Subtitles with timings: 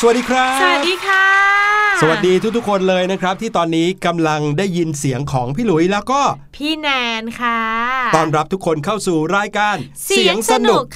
[0.00, 1.24] สวัสดีครับ สวัสดีค่ะ
[2.02, 6.22] สวัสดีทุกๆคนเลยนะครับ ที่ตอนนี้กำลังได้ยินเสียงของพี่หลุยแล้วก็
[6.56, 6.88] พี่แน
[7.22, 7.60] นค่ะ
[8.16, 9.76] ต้อนรับทุกคนเข้าสู่รายการ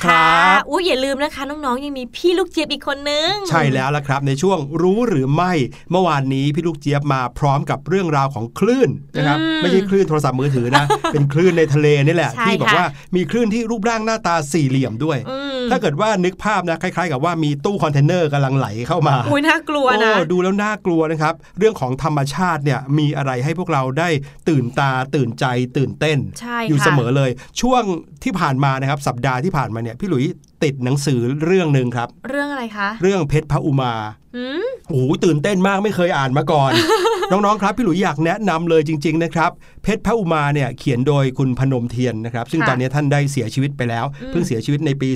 [0.04, 0.28] ค่ะ
[0.70, 5.52] อุ้ยอย่าลืมนะคะ น้องๆยังมีพี่ลูกเจี๊ยบอีกคนนึง ใช่แล้วละครับ ในช่วงรู้หรือไม่
[5.90, 24.08] เมื่อวานนี้พี่ลูกเจี๊ยบมาพร้อมกับเรื่องราวของคลื่นนะครับอืมไม่ใช่คลื่นโทรศัพท์มือถือนะ เป็นคลื่นในทะเลนี่แหละใช่ที่บอกค่ะว่ามีคลื่นที่รูปร่างหน้าตาสี่เหลี่ยมด้วยอืม ถ้าเกิดว่านึกภาพนะคล้ายๆ กับว่ามีตู้คอนเทนเนอร์กำลังไหลเข้ามาอุ้ยน่ากลัวนะโอ้ดูแล้วน่ากลัวนะครับ เรื่องของธรรมชาติเนี่ยมีอะไรให้พวกเราได้
[24.48, 25.44] ตื่นตาตื่นใจ
[25.76, 27.30] ตื่นเต้นใช่อยู่ค่ะเสมอเลย
[27.60, 27.82] ช่วง
[28.24, 30.24] ที่ผ่านมานะครับสัปดาห์ที่ผ่านมาเนี่ยพี่หลุย
[30.64, 33.94] ติดหนังสือเรื่องหนึ่งครับ เรื่องอะไรคะ เรื่องเพชรพระอุมา
[34.36, 36.70] อืมโอ้โหตื่นเต้นมากไม่เคยอ่านมาก่อน
[37.30, 39.50] น้องๆครับพี่หลุยอยากแนะนำเลยจริงๆนะครับ
[39.82, 45.08] เพชรพระอุมาเนี่ยเขียนโดยคุณพนมเทียนนะครับ ซึ่งค่ะตอนนี้ท่านได้เสียชีวิตไปแล้วอืมเพิ่งเสียชีวิตในปี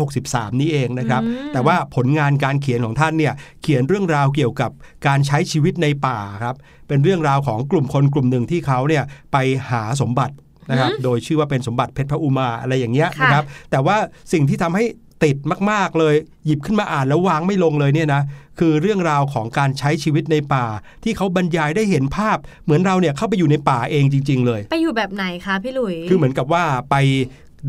[0.00, 4.70] 2563 นี้เองนะครับอืมแต่ว่าผลงานการเขียนของท่านเนี่ยเขียนเรื่องราวเกี่ยวกับ
[5.06, 6.56] การใช้ชีวิตในป่าครับ
[6.88, 9.36] เป็นเรื่องราวของกลุ่มคนกลุ่มหนึ่งที่เขาเนี่ยไป
[9.70, 10.34] หาสมบัติ
[10.70, 13.96] นะครับ โดยชื่อว่าเป็นสมบัติเพชรพระอุมาอะไรอย่างเงี้ยค่ะนะครับ แต่ว่า
[14.32, 14.84] สิ่งที่ทำให้
[15.24, 15.36] ติด
[15.70, 16.14] มาก ๆ เลย
[16.46, 18.22] หยิบขึ้นมาอ่านแล้ววางไม่ลงเลยเนี่ยนะ
[18.58, 20.66] คือเรื่องราวของการใช้ชีวิตในป่า
[21.04, 26.96] ที่เขาบรรยายได้เห็นภาพ เหมือนเราเนี่ยเข้าไปอยู่ในป่าเองจริง ๆ เลย ไปอยู่แบบไหนคะพี่หลุย คือเหมือนกับว่าไป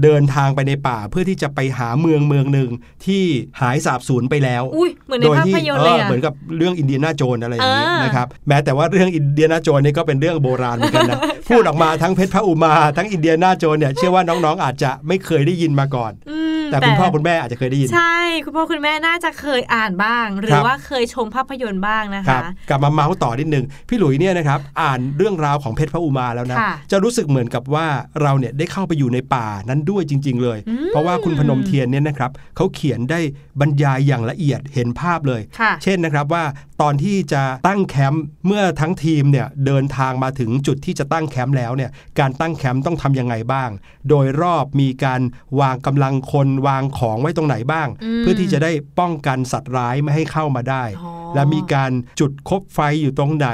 [0.03, 2.69] เดินทางไปในป่าเพื่อที่จะไปหาเมืองเมืองหนึ่ง
[3.05, 3.23] ที่
[3.61, 27.87] หายสาบสูญไปแล้วอุ้ยเหมือนในภาพยนตร์เลยเอออะเหมือนกับเรื่องอินเดียนาโจนอะไรอย่างนี้เออนะครับแม้แต่ว่าเรื่องอินเดียนาโจนนี่ก็เป็นเรื่องโบราณเหมือนกันนะพูดออกมาทั้งเพชรพระอุมาทั้งอินเดียนาโจนเนี่ยเชื่อว่าน้องๆ อาจจะไม่เคยได้ยินมาก่อนอืมแต่คุณพ่อคุณแม่อาจจะเคยได้ยิน ใช่คุณพ่อคุณแม่น่าจะเคยอ่านบ้าง หรืครัอบว่าเคยชมภาพยนตร์บ้างนะครัคะบกลับมาเมาส์ต่อนิดนึงพี่หลุยเนี่ยนะครับอ่านเรื่องราวของเพชรพระอุมาแล้วนะค่ะจะรู้สึกเหมือนกับว่า
[28.21, 33.19] เราเนี่ยได้เข้าไปอยู่ในป่านั้นด้วยจริง ๆ เลยอืมเพราะว่าคุณพนมเทียนเนี่ยนะครับเขาเขียนได้
[33.59, 36.43] บรรยายอย่างละเอียดเห็นภาพเลยค่ะเช่นนะครับว่า
[36.81, 43.69] ตอนที่จะตั้งแคมป์เมื่อทั้งทีมเนี่ยเดินทางมาถึงจุดที่จะตั้งแคมป์แล้วเนี่ยการตั้งแคมป์ต้องทำยังไงบ้าง
[44.09, 45.21] โดยรอบมีการ
[45.59, 53.49] วางกำลังคนวางของไว้ตรงไหนบ้างอืมเพื่อที่จะได้ป้องกันสัตว์ร้ายไม่ให้เข้ามาได้อ๋อและมีการจุดคบไฟอยู่ตรงไหน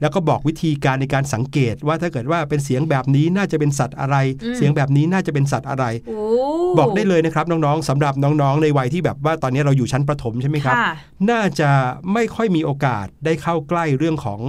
[0.00, 6.20] แล้วก็บอกวิธีการในการสังเกตว่าถ้าเกิดว่าเป็นเสียงแบบนี้น่าจะเป็นสัตว์อะไรอืมเสียงแบบนี้น่าจะเป็นสัตว์อะไรโอ้
[6.78, 10.92] บอกได้เลยนะครับน้องๆสำหรับน้องๆ ในวัยที่แบบว่าตอนนี้เราอยู่ชั้นประถมใช่ไหมครับค่ะ
[11.30, 11.70] น่าจะ
[12.12, 14.40] ไม่ค่อยมีโอกาสได้เข้าใกล้เรื่องของ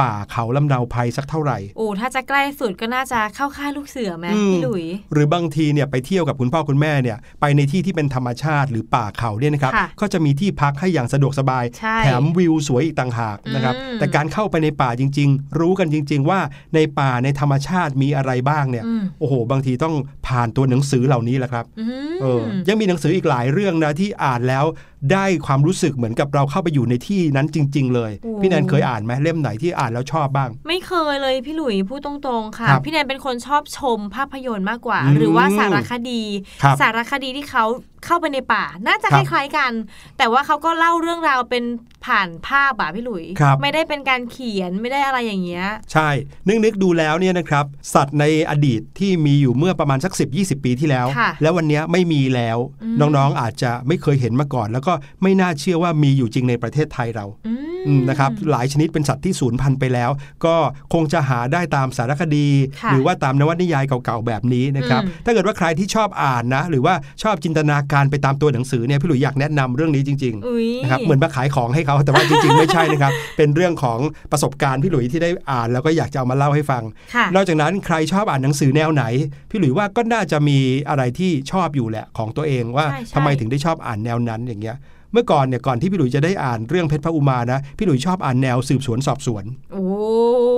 [0.00, 16.40] ป่าเขาลำเนาภัยสักเท่าไหร่โอ้ถ้าจะใกล้สุดก็น่าจะเข้าค่ายลูกเสือไหมอืมพี่หลุย หรือบางทีเนี่ยไปเที่ยวกับคุณพ่อคุณแม่เนี่ยไปในที่ที่เป็นธรรมชาติหรือป่าเขาเนี่ยนะครับค่ะก็จะมีที่พักให้อย่างสะดวกสบายใช่แถมวิวสวยอีกต่างหากนะครับอืมแต่การเข้าไปในป่าจริง ๆ รู้กันจริง ๆ ว่า
[16.74, 19.94] ในป่าในธรรมชาติมีอะไรบ้างเนี่ยอืมโอ้โห บางทีต้อง
[20.26, 24.64] ผ่านตัวหนังสือเหล่านี้แหละครับอืมเออยังมีหนังสืออีกหลายเรื่องนะที่อ่านแล้ว
[25.12, 36.22] ได้ความรู้สึกเหมือนกับเราเข้าไปอยู่ในที่นั้นจริง ๆ เลยโอ้พี่แนนเคยอ่านไหมเล่มไหนที่อ่านแล้วชอบบ้าง ไม่เคยเลยพี่หลุยพูดตรงๆค่ะครับพี่แนนเป็นคนชอบชมภาพยนตร์มากกว่าอืมหรือว่าสารคดี
[36.62, 37.64] ครับสารคดีที่เขา
[38.04, 39.72] เข้าไปในป่า น่าจะคครับล้ายๆกัน
[40.18, 41.64] แต่ว่าเขาก็เล่าเรื่องราวเป็น
[42.06, 46.08] ผ่านภาพอะพี่หลุย ครับ ไม่ได้เป็นการเขียนไม่ได้อะไรอย่างเงี้ย ใช่
[46.48, 47.64] นึกนึกๆดูแล้วเนี่ยนะครับ
[47.94, 54.92] สัตว์ในอดีตที่มีอยู่เมื่อประมาณสัก 10-20 ปีที่แล้ว ค่ะแล้ววันนี้ไม่มีแล้ว อืม น้องๆอาจจะไม่เคยเห็นมาก่อน แล้วก็
[55.22, 60.10] ไม่น่าเชื่อว่ามีอยู่จริงในประเทศไทยเราอืม อืมนะครับหลายชนิดเป็นสัตว์ที่สูญพันธุ์ไปแล้ว
[60.44, 60.54] ก็
[60.92, 62.48] คงจะหาได้ตามสารคดี
[62.82, 73.98] ค่ะหรือว่าตามนวนิยายเก่าๆแบบนี้นะครับ อืม ถ้าเกิดว่าใครที่ชอบอ่านนะ หรือว่าชอบจินตนาการไปตามตัวหนังสือเนี่ยพี่หลุยอยากแนะนำเรื่องนี้จริงอุ้ยๆนะครับเหมือนมาขายของให้เขาแต่ว่าจริง ๆ ไม่ใช่นะครับ เป็นเรื่องของ
[74.32, 76.82] ประสบการณ์พี่หลุยที่ได้อ่านแล้วก็อยากจะเอามาเล่าให้ฟัง
[77.14, 79.04] ค่ะนอกจากนั้นใครชอบอ่านหนังสือแนวไหน
[79.50, 84.78] พี่หลุยว่าก็น่าจะมีอะไรที่ชอบอยู่แหละของตัวเองว่าใช่ใช่ทำไมถึงได้ชอบอ่านแนวนั้นอย่างเงี้ย
[85.12, 89.82] เมื่อก่อนเนี่ยก่อนที่พี่หลุยจะได้อ่านเรื่องเพชรพระอุมานะพี่หลุยชอบอ่านแนวสืบสวนสอบสวนโอ้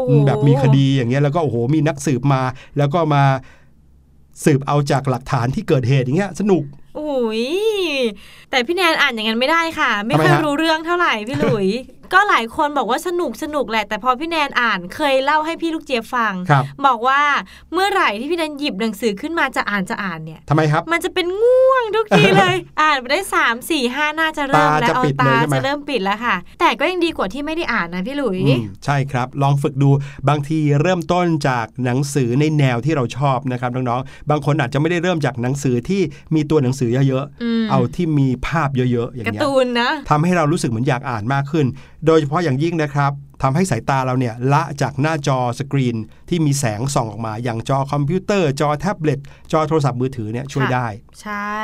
[0.09, 2.43] อืมแบบมีคดีอย่างเงี้ยแล้วก็โอ้โหมีนักสืบมา
[2.79, 3.23] แล้วก็มา
[4.45, 6.63] สืบเอาจากหลักฐานที่เกิดเหตุอย่างเงี้ยสนุก
[6.99, 7.43] อุ้ย
[8.51, 11.69] แต่พี่แนนอ่านอย่างนั้นไม่ได้ค่ะ ไม่ทำไมค่อยฮะรู้เรื่องเท่าไหร่พี่หลุย
[12.15, 17.21] ก็หลายคนบอกว่าสนุกสนุกแหละ แต่พอพี่แนนอ่านเคยเล่าให้พี่ลูกเจี๊ยบฟังครับบอกว่า
[17.73, 29.91] เมื่อไหร่ที่พี่แนนหยิบหนังสือขึ้นมาจะอ่านจะอ่านเนี่ยทำไมครับ มันจะเป็นง่วงทุกทีเลย อ่านไปได้สามสี่ห้าน่าจะเริ่มตาแล้วจะเอาปิดเลยตาใช่ไหมจะเริ่มปิดแล้วค่ะ แต่ก็ยังดีกว่าที่ไม่ได้อ่านนะพี่หลุยอืมใช่ครับ ลองฝึกดู
[30.29, 36.03] บางทีเริ่มต้นจากหนังสือในแนวที่เราชอบนะครับน้องๆบางคนอาจจะไม่ได้เริ่มจากหนังสือที่
[36.35, 41.67] มีตัวหนังสือเยอะอืมๆเอาที่มีภาพเยอะๆอย่างการ์เงี้ยตูนนะทำให้เรารู้สึกเหมือนอยากอ่านมากขึ้น
[42.07, 45.97] โดยเฉพาะอย่างยิ่งนะครับ ทำให้สายตาเราเนี่ยละจากหน้าจอสกรีน
[46.29, 49.19] ที่มีแสงส่องออกมา อย่างจอคอมพิวเตอร์ จอแท็บเล็ต
[49.53, 50.87] จอโทรศัพท์มือถือเนี่ยช่วยได้
[51.23, 51.59] ใช่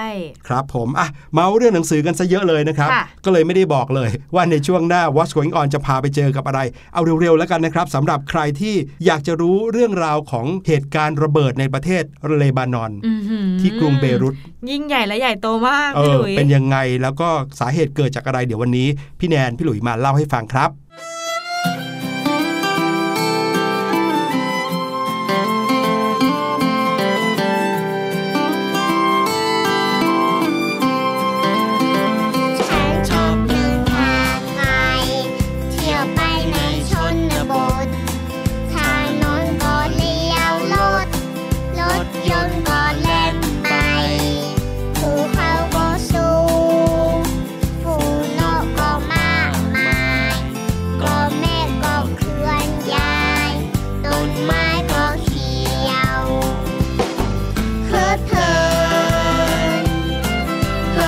[0.47, 2.91] ครับผมอะมาเรื่องหนังสือกันซะเยอะเลยนะครับ
[3.25, 6.61] ก็เลยไม่ได้บอกเลยว่าในช่วงหน้า What's Going On จะพาไปเจอกับอะไร
[6.95, 8.75] เอาเร็วๆแล้วกันนะครับสำหรับใครที่
[9.07, 12.03] อยากจะรู้เรื่องราวของเหตุการณ์ระเบิดในประเทศ
[12.39, 12.91] เลบานอน
[13.61, 14.35] ที่กรุงเบรุต
[14.71, 17.29] ยิ่งใหญ่และใหญ่โตมากพี่หลุยเป็นยังไงแล้วก็
[17.61, 18.89] สาเหตุเกิดจากอะไรเดี๋ยววันนี้
[19.21, 20.71] พี่แนนพี่หลุยมาเล่าให้ฟังครับ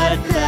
[0.09, 0.48] Yeah.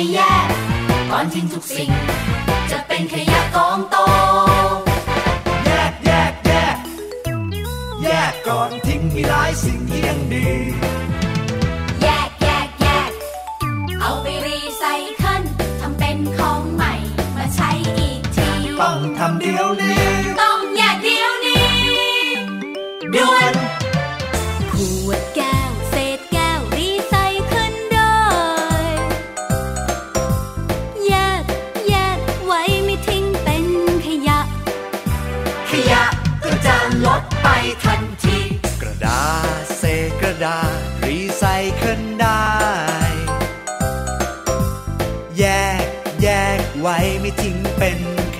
[0.00, 0.48] ไม่แยก
[1.10, 1.90] ก่อนทิ้งทุกสิ่ง
[2.70, 3.96] จะเป็นขยะกองโต
[5.64, 6.76] แยกแยกแยก
[8.02, 10.46] แยกก่อนทิ้งมีหลายสิ่งที่ยังดี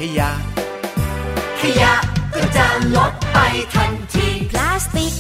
[0.04, 0.32] ขยะ
[1.60, 1.92] ขยะ
[2.34, 2.66] ก็จะ
[2.96, 3.38] ลดไป
[3.74, 5.12] ทันที พลาสติก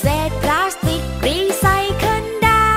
[0.00, 1.66] เศษพลาสติกรีไซ
[1.98, 2.68] เคิลได้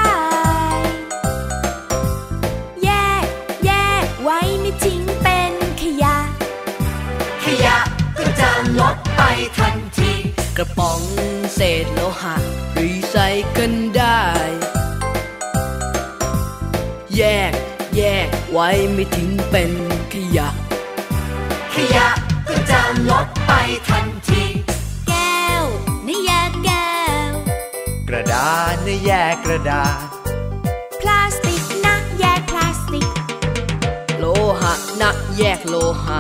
[2.84, 2.90] แย
[3.24, 3.26] ก
[3.66, 3.72] แย
[4.04, 6.18] กไว้ไม่ทิ้งเป็นขยะ
[7.44, 7.78] ขยะ
[8.18, 9.22] ก็จะลดไป
[9.58, 10.12] ทันที
[10.58, 11.02] กระป๋อง
[11.56, 12.36] เศษโลหะ
[12.80, 13.16] รีไซ
[13.50, 14.22] เคิลได้
[17.16, 17.54] แยก
[17.96, 19.72] แยกไว้ไม่ทิ้งเป็น
[20.16, 20.63] ขยะข
[21.96, 22.10] ยะ
[22.48, 23.52] ก็จะลดไป
[23.90, 24.44] ทันที
[25.08, 25.64] แก้ว
[26.08, 26.92] นี่แยกแก้
[27.30, 27.32] ว
[28.10, 30.06] กระดาษนะแยกกระดาษ
[31.00, 33.08] พลาสติกนะแยกพลาสติก
[34.20, 34.26] โล
[34.62, 36.20] หะนะแยกโลหะ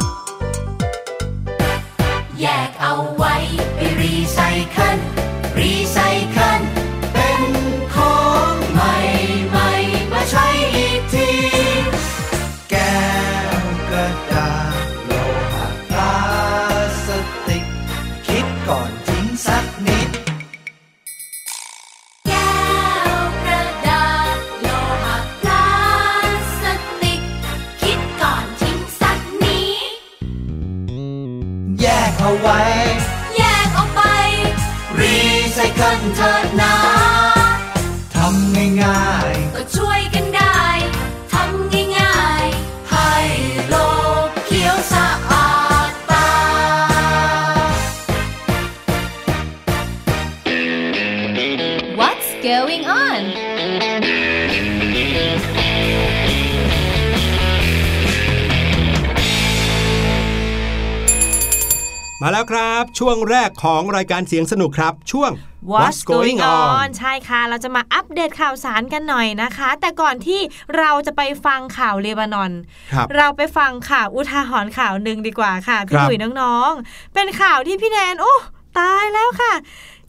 [62.97, 65.32] ช่วงแรกของรายการเสียงสนุกครับ ช่วง
[65.71, 70.41] What's going on ใช่ค่ะ เราจะมาอัปเดตข่าวสารกันหน่อยนะคะ แต่ก่อนที่
[70.77, 72.51] เราจะไปฟังข่าวเลบานอน
[72.93, 78.36] ครับเราไปฟังข่าวอุทาหรณ์ข่าวหนึ่งดีกว่าค่ะ พี่ครับหนุ่ยน้องๆ เป็นข่าวที่พี่แนนโอ้
[78.79, 79.53] ตายแล้วค่ะ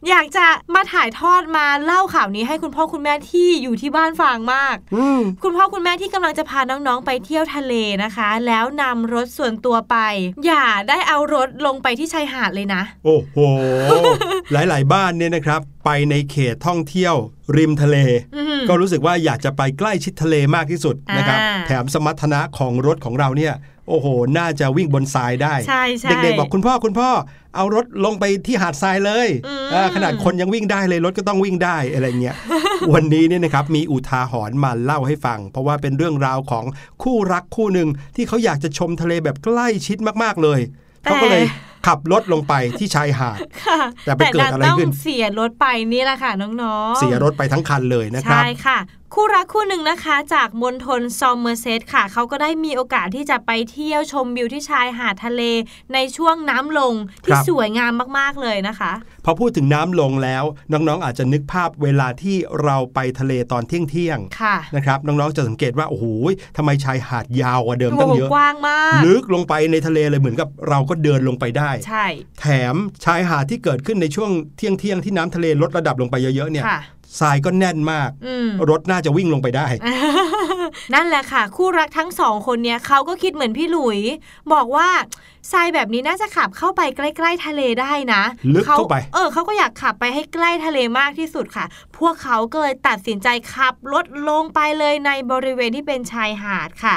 [0.09, 9.97] อยากจะมาถ่ายทอดมาเล่าข่าวนี้ให้คุณพ่อคุณแม่ที่อยู่ที่บ้านฟังมากอืมคุณพ่อคุณแม่ที่กำลังจะพาน้องๆไปเที่ยวทะเลนะคะ แล้วนำรถส่วนตัวไป
[10.47, 13.37] อย่าได้เอารถลงไปที่ชายหาดเลยนะ โอ้โห
[14.53, 17.14] หลายๆบ้านเนี่ยนะครับ ไปในเขตท่องเที่ยว
[17.57, 17.97] ริมทะเล
[18.37, 23.55] อืมก็รู้สึกว่าอยากจะไปใกล้ชิดทะเลมากที่สุดนะครับอ่าแถมสมรรถนะของรถของเราเนี่ย
[23.88, 24.07] โอ้โห
[24.38, 27.11] น่าจะวิ่งบนทรายได้ใช่ใช่เด็กๆบอกคุณพ่อคุณพ่อ
[27.57, 32.37] เอารถลงไปที่หาดทรายเลยอืมอ่าขนาดคนยังวิ่งได้เลยรถก็ต้องวิ่งได้อะไรเงี้ย
[32.94, 36.64] วันนี้เนี่ยนะครับมีอุทาหรณ์มาเล่าให้ฟัง เพราะว่าเป็นเรื่องราวของ
[37.03, 40.61] คู่รักคู่หนึ่งที่เขาอยากจะชมทะเลแบบใกล้ชิดมากๆเลย
[41.03, 41.44] เขาก็เลย
[41.87, 48.79] ขับรถลงไปที่ชายหาดค่ะแต่ไปเกิดอะไรขึ้นแต่ต้องเสียรถไปนี่แหละค่ะน้องๆ เสียรถไปทั้งคันเลยนะครับใช่ค่ะ
[49.18, 55.42] คู่รักคู่หนึ่งนะคะ จากมณฑลซอมเมอร์เซตค่ะ เขาก็ได้มีโอกาสที่จะไปเที่ยวชมวิวที่ชายหาดทะเล
[55.94, 58.92] ในช่วงน้ำลงที่ครับสวยงามมากๆเลยนะคะ
[59.24, 66.05] พอพูดถึงน้ำลงแล้วน้องๆอาจจะนึกภาพเวลาที่เราไปทะเลตอนเที่ยงเที่ยงๆค่ะนะครับน้องๆจะสังเกตว่าโอ้โห
[66.57, 72.07] ทำไมชายหาดยาวกว่าเดิมโอ้ตั้งโหเยอะกว้างมากลึกลงไปในทะเลเลยเหมือนกับเราก็เดินลงไปได้ใช่
[72.40, 72.74] แถม
[73.05, 76.81] ชายหาดที่เกิดขึ้นในช่วงเที่ยงเที่ยงๆที่น้ำทะเลลดระดับลงไปเยอะๆเนี่ยค่ะ
[77.20, 79.66] ทรายก็แน่นมากอืมรถน่าจะวิ่งลงไปได้
[80.94, 84.00] นั่นแหละค่ะ คู่รักทั้งสองคนเนี่ยเขาก็คิดเหมือนพี่หลุย
[84.53, 84.88] บอกว่า
[85.53, 88.22] ทรายแบบนี้น่าจะขับเข้าไปใกล้ ๆ ทะเลได้นะ
[88.55, 91.66] ลึกเข้าไป เออเขาก็อยากขับไปให้ใกล้ทะเลมากที่สุดค่ะ
[91.98, 96.96] พวกเขาก็เลยตัดสินใจขับรถลงไปเลยในบริเวณที่เป็นชายหาดค่ะ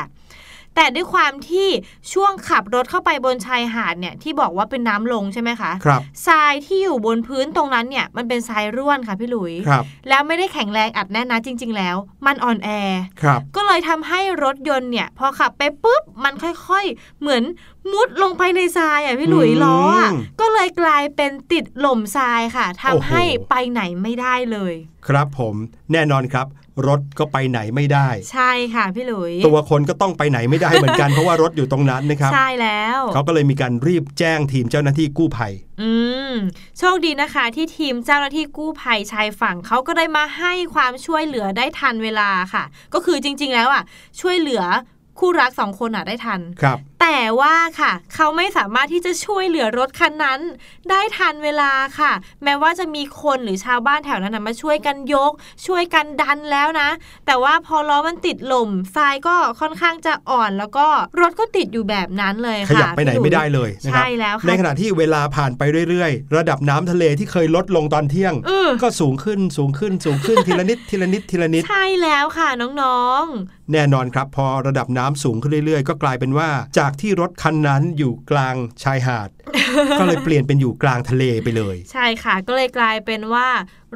[0.77, 1.67] แต่ด้วยความที่
[2.13, 12.69] ช่วงขับรถเข้าไปบนชายหาดเนี่ยที่บอกว่าเป็นน้ำลงใช่ไหมคะครับทรายที่อยู่บนพื้นตรงนั้นเนี่ยมันเป็นทรายร่วนค่ะพี่หลุยครับแล้วไม่ได้แข็งแรงอัดแน่นนะจริง ๆ แล้ว มันอ่อนแอ
[13.21, 17.43] ครับก็เลยทำให้รถยนต์เนี่ยพอขับไปปุ๊บมันค่อย ๆ เหมือน
[17.91, 20.09] มุดลงไปในทรายอะพี่หลุยอืมล้ออะ
[20.41, 24.73] ก็เลยกลายเป็นติดหล่มทรายค่ะทำโอ้โหให้ไปไหนไม่ได้เลย
[25.07, 25.55] ครับผม
[25.91, 26.47] แน่นอนครับ
[26.87, 35.91] รถก็ไปไหนไม่ได้ ใช่ค่ะพี่หลุย ตัวคนก็ต้องไปไหนไม่ได้เหมือนกันเพราะว่ารถอยู่ตรงนั้นนะครับ ใช่แล้วเขาก็เลยมีการรีบแจ้งทีมเจ้าหน้าที่กู้ภัย อื
[36.31, 36.33] ม
[36.79, 42.63] โชคดีนะคะ ที่ทีมเจ้าหน้าที่กู้ภัยชายฝั่งเขาก็ได้มาให้ความช่วยเหลือได้ทันเวลาค่ะ
[42.93, 43.83] ก็คือจริง ๆ แล้วอะ
[44.21, 44.63] ช่วยเหลือ
[45.19, 50.39] คู่รักสองคนอะได้ทันครับแต่ว่าค่ะ เขาไม่สามารถที่จะช่วยเหลือรถคันนั้น
[50.89, 52.11] ได้ทันเวลาค่ะ
[52.43, 55.31] แม้ว่าจะมีคนหรือชาวบ้านแถวนั้นนะมาช่วยกันยก
[55.67, 56.89] ช่วยกันดันแล้วนะ
[57.25, 60.87] แต่ว่าพอล้อมันติดลมทรายก็ค่อนข้างจะอ่อนแล้วก็
[61.21, 73.25] รถก็ติดอยู่แบบนั้นเลยขค่ะยับไปไหนพี่ลุยไม่ได้เลยนะครับใช่แล้วค่ะในขณะที่เวลาผ่านไปเรื่อยๆ ระดับน้ำทะเลที่เคยลดลงตอนเที่ยงเออก็สูงขึ้นสูงขึ้นสูงขึ้นทีละนิดทีละนิดทีละนิดใช่แล้วค่ะน้อง
[73.73, 79.29] แน่นอนครับ พอระดับน้ำสูงขึ้นเรื่อยๆ ก็กลายเป็นว่าจากากที่รถคันนั้นอยู่กลางชายหาด
[79.99, 83.47] ก็เลยเปลี่ยนเป็นอยู่กลางทะเลไปเลย ใช่ค่ะ ก็เลยกลายเป็นว่า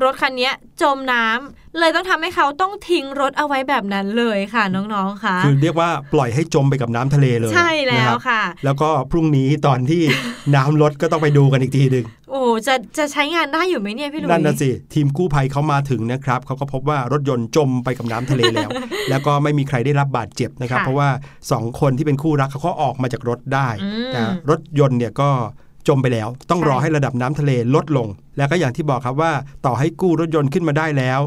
[0.03, 0.51] รถคันนี้
[0.81, 10.01] จมน้ำเลยต้องทำให้เขาต้องทิ้งรถเอาไว้แบบนั้นเลยค่ะน้องๆค่ะคือเรียกว่าปล่อยให้จมไปกับน้ำทะเลเลย ใช่แล้นะวรับค่ะ แล้วก็พรุ่งนี้ตอนที่
[10.55, 18.69] น้ำลดก็ต้องไปดูกันอีกทีหนึ่งโอ้จะจะใช้งานได้อยู่ไหมเนี่ยพี่หลุยนั่นน่ะสิทีมกู้ภัยเขามาถึงนะครับเขาก็พบว่ารถยนต์จมไปกับน้ำทะเลแล้ว
[19.09, 21.09] แล้วก็ไม่มีใครได้รับบาดเจ็บนะครับค่ะเพราะว่า
[21.51, 25.29] สองคนที่เป็นคู่รักเขาก็ออกมาจากรถได้อืมแต่รถยนต์เนี่ยก็
[25.87, 29.31] จมไปแล้ว ต้องใช่รอให้ระดับน้ำทะเลลดลง แล้วก็อย่างที่บอกครับว่า
[29.65, 31.21] ต่อให้กู้รถยนต์ขึ้นมาได้แล้ว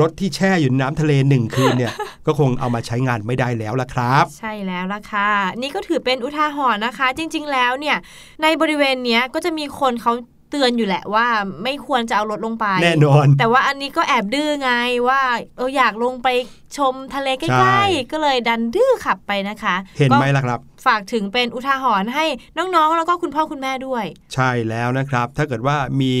[0.00, 1.92] รถที่แช่อยู่ในน้ำทะเลหนึ่งคืนเนี่ย
[2.26, 5.30] ก็คงเอามาใช้งานไม่ได้แล้วล่ะครับ ใช่แล้วล่ะค่ะ
[5.62, 7.96] นี่ก็ถือเป็นอุทาหรณ์นะคะ จริง ๆ แล้วเนี่ย
[8.42, 10.12] ในบริเวณเนี้ยก็จะมีคนเขา
[10.50, 11.26] เตือนอยู่แหละว่า
[11.62, 14.70] ไม่ควรจะเอารถลงไป แน่นอน แต่ว่าอันนี้ก็แอบดื้อไง
[15.08, 15.22] ว่า
[15.56, 16.28] เอออยากลงไป
[16.78, 22.24] ชมทะเลใกใช่ล้ๆ ก็เลยดันดื้อขับไปนะคะ เห็นไหมก็ล่ะครับ ฝากถึงเป็นอุทาหรณ์ให้
[22.56, 24.04] น้องๆ แล้วก็คุณพ่อคุณแม่ด้วย
[24.34, 26.14] ใช่แล้วนะครับ ถ้าเกิดว่ามี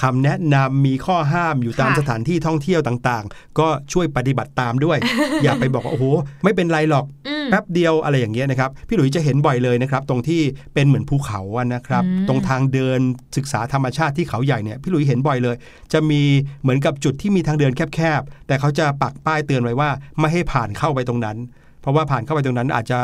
[0.00, 4.98] คำแนะนำมีข้อห้ามอยู่ตามค่ะสถานที่ท่องเที่ยวต่างๆ ก็ช่วยปฏิบัติตามด้วย
[5.42, 6.06] อย่าไปบอกว่าโอ้โห
[6.44, 10.40] ไม่เป็นไรหรอกอืมแป๊บเดียวอะไรอย่างเงี้ยนะครับ พี่หลุยจะเห็นบ่อยเลยนะครับ ตรงที่
[10.74, 13.00] เป็นเหมือนภูเขาอะนะครับอืมตรงทางเดิน
[13.36, 15.56] ศึกษาธรรมชาติที่เขาใหญ่เนี่ยพี่หลุยเห็นบ่อยเลย
[15.92, 16.22] จะมี
[16.62, 21.38] เหมือนกับจุดที่มีทางเดินแคบๆแต่เขาจะปักป้ายเตือนไว้ว่า ไม่ให้ผ่านเข้าไปตรงนั้น
[21.80, 23.00] เพราะว่าผ่านเข้าไปตรงนั้นอาจจะ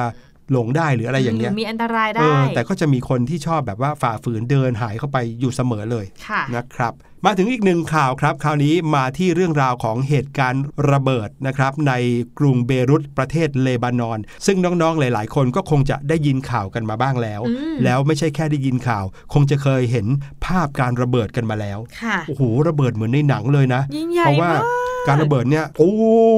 [0.52, 6.94] หลงได้หรืออะไรอย่างเงี้ยหมีอันตรายเอได้อแต่ก็จะมีคนที่ชอบแบบว่าฝ่าฝืนเดินหายเข้าไปอยู่เสมอเลยค่ะนะครับ
[7.26, 11.92] มาถึงอีกหนึ่งข่าวครับ คราวนี้มาที่เรื่องราวของเหตุการณ์ระเบิดนะครับ ใน
[12.38, 20.07] กรุงเบรุตประเทศเลบานอน ซึ่งน้องๆหลาย ๆ คนก็คงจะได้ยินข่าวกันมาบ้างแล้วอืมแล้วไม่ใช่แค่ได้ยินข่าว คงจะเคยเห็น
[20.44, 24.62] ภาพการระเบิดกันมาแล้วค่ะโอ้โหระเบิดเหมือนในหนังเลยนะยิ่งใหญ่เพราะว่ามาก
[25.09, 25.90] การระเบิดเนี่ยตู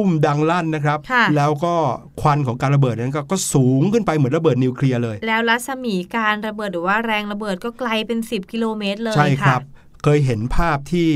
[0.06, 1.74] มดังลั่นนะครับค่ะแล้วก็
[2.20, 9.62] ควันของการระเบิดนั้นก็ก็สูงขึ้นไปเหมือนระเบิดนิวเคลียร์เลย แล้วรัศมีการระเบิดหรือว่าแรงระเบิดก็ไกลเป็น 10 กิโลเมตรเลยใช่คค่ะรับ
[10.02, 11.08] เคยเห็นภาพที่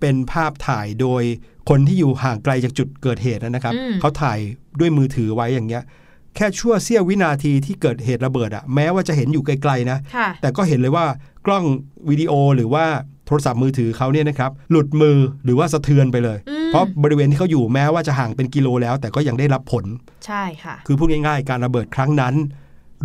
[0.00, 1.22] เป็นภาพถ่ายโดย
[1.68, 4.38] คนที่อยู่ห่างไกลจากจุดเกิดเหตุนะครับอืมเขาถ่าย
[4.80, 5.82] ด้วยมือถือไว้อย่างเงี้ย
[6.36, 11.06] แค่ชั่วเสี้ยววินาทีที่เกิดเหตุระเบิดอะแม้ว่าจะเห็นอยู่ไกลๆนะค่ะแต่ก็เห็นเลยว่า
[11.46, 11.64] กล้อง
[12.10, 12.84] วิดีโอหรือว่า
[13.26, 19.84] โทรศัพท์มือถือเขาเนี่ยนะครับหลุดมือหรือว่าสะเทือนไปเลยอืมเพราะบริเวณที่เขาอยู่แม้ว่าจะห่างเป็นกิโลแล้ว แต่ก็ยังได้รับผล
[20.26, 22.34] ใช่ค่ะ คือพูดง่ายๆ การระเบิดครั้งนั้น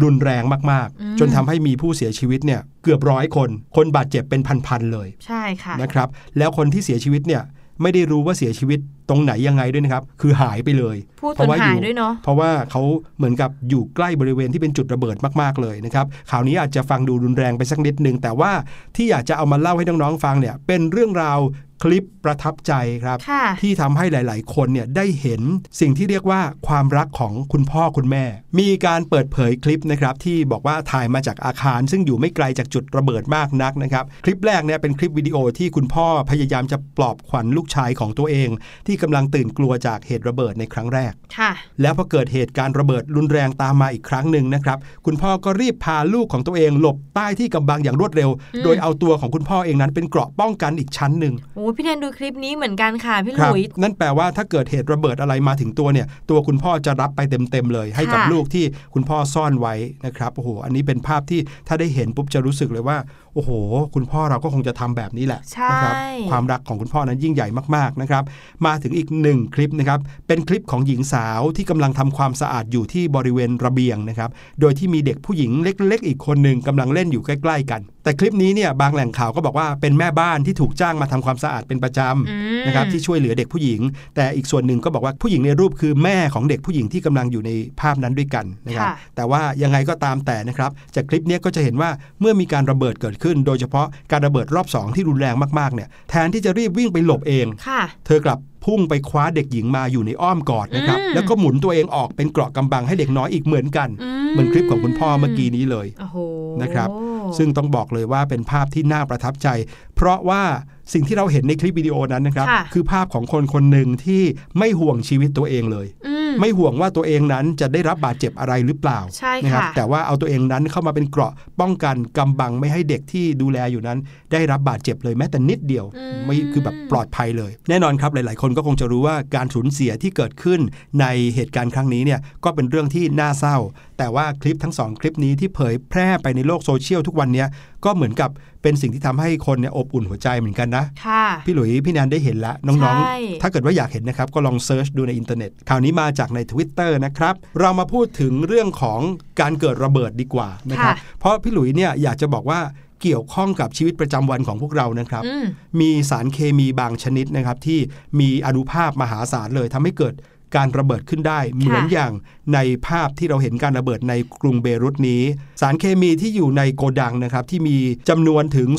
[0.04, 6.08] รุนแรงมากอืมๆจนทำให้มีผู้เสียชีวิตเนี่ยเกือบร้อยคน คนบาดเจ็บเป็นพันๆเลย ใช่ค่ะนะครับ
[6.38, 7.44] แล้วคนที่เสียชีวิตเนี่ย
[7.82, 8.80] ไม่ได้รู้ว่าเสียชีวิต
[9.10, 12.82] ตรงไหนยังไงด้วยนะครับ คือหายไปเลยพูดเพจนราะว่าหายอยู่ด้วยเนาะเพราะว่าเขา
[13.18, 18.52] เหมือนกับอยู่ใกล้บริเวณที่เป็นจุดระเบิดมากๆเลยนะครับ ข่าวนี้อาจจะฟังดูรุนแรงไปสักนิดนึง แต่ว่า
[18.96, 21.40] ที่อยากจะเอามาเล่าให้น้องๆฟังเนี่ย เป็นเรื่องราว
[21.84, 25.42] คลิปประทับใจครับค่ะที่ทำให้หลาย ๆ คนเนี่ยได้เห็น
[25.80, 28.24] สิ่งที่เรียกว่าความรักของคุณพ่อคุณแม่
[28.60, 38.50] มีการเปิดเผยคลิปนะครับที่บอกว่าถ่ายมาจากอาคาร ซึ่งอยู่ไม่ไกลจากจุดระเบิดมากนักนะครับ คลิปแรกเนี่ยเป็นคลิปวิดีโอที่คุณพ่อพยายามจะปลอบขวัญลูกชายของตัวเอง
[38.88, 59.76] ที่กำลังตื่นกลัวจากเหตุระเบิดในครั้งแรกค่ะแล้วพอเกิดเหตุการณ์ระเบิดรุนแรงตามมาอีกครั้งหนึ่งนะครับคุณพ่อก็รีบพาลูกของตัวเอง หลบใต้ที่กำบังอย่างรวดเร็วอืมโดยเอาตัวของคุณพ่อเองนั้นเป็นเกราะป้องกันอีกชั้นหนึ่งโอ้พี่แทนดูคลิปนี้เหมือนกันค่ะพี่หครับลุยนั่นแปลว่าถ้าเกิดเหตุระเบิดอะไรมาถึงตัวเนี่ย ตัวคุณพ่อจะรับไปเต็มๆเลย ให้กับค่ะลูกที่คุณพ่อซ่อนไว้
[60.06, 62.98] นะครับโอ้โหอันนี้เป็นภาพที่ถ้าได้เห็นปุ๊บจะรู้สึกเลยว่า
[63.34, 63.52] โอ้โห
[63.96, 65.94] คุณพ่อเราก็คงจะทำแบบนี้แหละใช่นะครับ
[66.30, 68.24] ความรักของคุณพ่อนั้นยิ่งใหญ่มากๆนะครับ
[68.66, 74.30] มาถึงอีกหนึ่งคลิปนะครับ เป็นคลิปของหญิงสาวที่กำลังทำความสะอาดอยู่ที่บริเวณระเบียงนะครับ
[74.62, 83.82] โดยที่มีเด็กผู้หญิงเล็ก ๆ อีกคนหนึ่งกำลังเล่นอยู่ใกล้ ๆ กัน แต่คลิปนี้เนี่ยบางแหล่งข่าวก็บอกว่าเป็นแม่บ้านที่ถูกจ้างมาทำความสะอาดเป็นประจอืมำนะครับที่ช่วยเหลือเด็กผู้หญิง
[84.16, 91.90] แต่อีกส่วนหนึ่งก็บอกว่าผู้หญิงในรูปคือแม่ของเด็กผู้หญิงที่กำลังอยู่ในภาพนั้นด้วยกันนะครับค่ะแต่ว่ายังไงก็ตามแต่นะครับจากคลิปเนี้ยก็จะเห็นว่า
[92.20, 106.18] เมื่อมีการระเบิดเกิดขึ้น โดยเฉพาะการระเบิดรอบ 2 ที่รุนแรงมากๆเนี่ยแทนที่จะรีบวิ่งไปหลบเองค่ะเธอกลับพุ่งไปคว้าเด็กหญิงมาอยู่ในอ้อมกอดนะครับอืมแล้วก็หมุนตัวเองออกเป็นเกราะกำบังให้เด็กน้อยอีกเหมือนกันอืเหมือนคลิปของคุณพ่อเมื่อกี้นี้เลยโอ้โห
[106.62, 106.90] นะครับ
[107.38, 109.48] ซึ่งต้องบอกเลยว่าเป็นภาพที่น่าประทับใจ
[109.96, 110.44] เพราะว่า
[110.94, 114.24] สิ่งที่เราเห็นในคลิปวิดีโอนั้นนะครับค่ะคือภาพของคนคนหนึ่งที่
[114.58, 123.98] ไม่ห่วงชีวิตตัวเองเลยอืมไม่ห่วงว่าตัวเองนั้นจะได้รับบาดเจ็บอะไรหรือเปล่าใช่นะครัค่ะแต่ว่าเอาตัวเองนั้นเข้ามาเป็นเกราะป้องกันกำบังไม่ให้เด็กที่ดูแลอยู่นั้น
[124.34, 130.60] ได้รับบาดเจ็บเลยแม้แต่นิดเดียวอืมไม่คือแบบปลอดภัยเลย แน่นอนครับหลาย ๆ คนก็คงจะรู้ว่าการสูญเสียที่เกิดขึ้น
[131.02, 133.58] ในเหตุการณ์ครั้งนี้เนี่ยก็เป็นเรื่องที่น่าเศร้า
[133.98, 137.48] แต่ว่าคลิปทั้งสองคลิปนี้ที่เผยแพร่ไปในโลกโซเชียลทุกวันเนี้ย
[137.86, 138.30] ก็เหมือนกับ
[138.68, 149.00] เป็นสิ่งที่ทำให้คนเนี่ยอบอุ่นหัวใจเหมือนกันนะค่ะพี่หลุยส์พี่แนนได้เห็นแล้วน้องใช่ๆถ้าเกิดว่าอยากเห็นนะครับก็ลอง search ดูในอินเทอร์เน็ตคราวนี้มาจากใน Twitter นะครับเรามาพูดถึงเรื่องของ
[149.42, 152.60] การเกิดระเบิดดีกว่านะครับเพราะพี่หลุยส์เนี่ยอยากจะบอกว่า
[153.02, 155.46] เกี่ยวข้องกับชีวิตประจำวันของพวกเรานะครับอืม
[155.80, 157.80] มีสารเคมีบางชนิดนะครับที่
[158.20, 160.14] มีอานุภาพมหาศาลเลยทำให้เกิด
[160.56, 162.12] การระเบิดขึ้นได้ เหมือนอย่าง
[162.54, 165.22] ในภาพที่เราเห็นการระเบิดในกรุงเบรุตนี้
[165.62, 167.78] สารเคมีที่อยู่ในโกดังนะครับที่มี
[168.10, 168.70] จำนวนถึง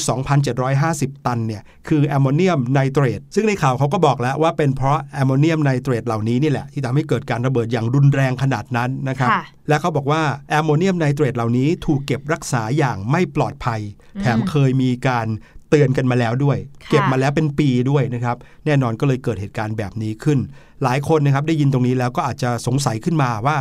[0.59, 13.81] 2,750 ตันเนี่ยคือแอมโมเนียมไนเตรตซึ่งในข่าวเขาก็บอกแล้วว่าเป็นเพราะแอมโมเนียมไนเตรตเหล่านี้นี่แหละที่ทำให้เกิดการระเบิดอย่างรุนแรงขนาดนั้นนะครับค่ะและเขาบอกว่าแอมโมเนียมไนเตรตเหล่านี้ถูกเก็บรักษาอย่างไม่ปลอดภัย
[14.20, 15.26] แถมเคยมีการ
[15.70, 20.38] เตือนกันมาแล้วด้วยค่ะเก็บมาแล้วเป็นปีด้วยนะครับ แน่นอนก็เลยเกิดเหตุการณ์แบบนี้ขึ้น
[20.85, 23.57] หลายคนนะครับได้ยินตรงนี้แล้วก็อาจจะสงสัยขึ้นมาว่า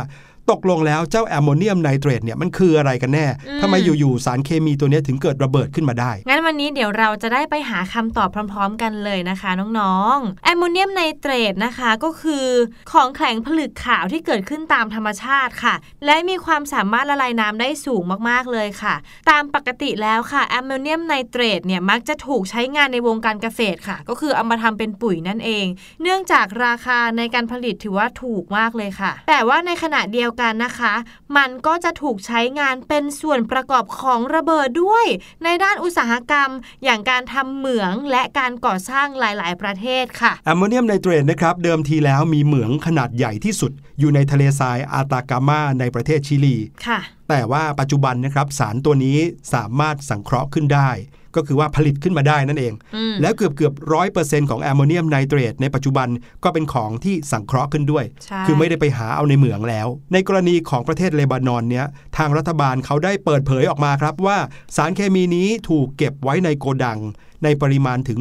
[0.50, 3.26] ตกลงแล้วเจ้าแอมโมเนียมไนเตรตเนี่ยมันคืออะไรกันแน่
[3.62, 12.46] ทำไมอยู่ๆสารเคมีตัวเนี้ยถึงเกิดระเบิดขึ้นมาได้ งั้นวันนี้เดี๋ยวเราจะได้ไปหาคำตอบพร้อม ๆ กันเลยนะคะน้องๆแอมโมเนียมไนเตรตนะคะก็คือ
[12.92, 18.94] ของแข็งผลึกขาวที่เกิดขึ้นตามธรรมชาติค่ะ และมีความสามารถละลายน้ำได้สูงมากๆเลยค่ะ
[19.30, 25.66] ตามปกติแล้วค่ะแอมโมเนียมไนเตรตเนี่ยมักจะถูกใช้งานในวงการเกษตรค่ะ ก็คือเอามาทำเป็นปุ๋ยนั่นเอง
[26.02, 30.94] เนื่องจากราคาในการผลิตถือว่าถูกมากเลยค่ะ แต่ว่าในขณะเดียวกันนะคะ
[31.36, 35.06] มันก็จะถูกใช้งานเป็นส่วนประกอบของระเบิดด้วย
[35.44, 36.50] ในด้านอุตสาหกรรม
[36.84, 49.18] อย่างการทำเหมืองและการก่อสร้างหลาย ๆ ประเทศค่ะแอมโมเนียมไนเตรตนะครับเดิมทีแล้วมีเหมืองขนาดใหญ่ที่สุด อยู่ในทะเลทรายอาตากามาในประเทศชิลีค่ะแต่ว่าปัจจุบันนะครับสารตัวนี้
[49.54, 50.90] สามารถสังเคราะห์ขึ้นได้
[51.36, 56.08] ก็คือว่าผลิตขึ้นมาได้นั่นเองอืมแล้วเกือบเกือบร้อยเปอร์เซ็นต์ของแอมโมเนียมไนเตรตในปัจจุบัน
[56.44, 61.86] ก็เป็นของที่สังเคราะห์ขึ้นด้วยใช่คือไม่ได้ไปหาเอาในเหมืองแล้ว ในกรณีของประเทศเลบานอนเนี้ย
[62.16, 64.38] ทางรัฐบาลเขาได้เปิดเผยออกมาครับว่า
[64.76, 66.98] สารเคมีนี้ถูกเก็บไว้ในโกดัง
[67.44, 68.18] ในปริมาณถึง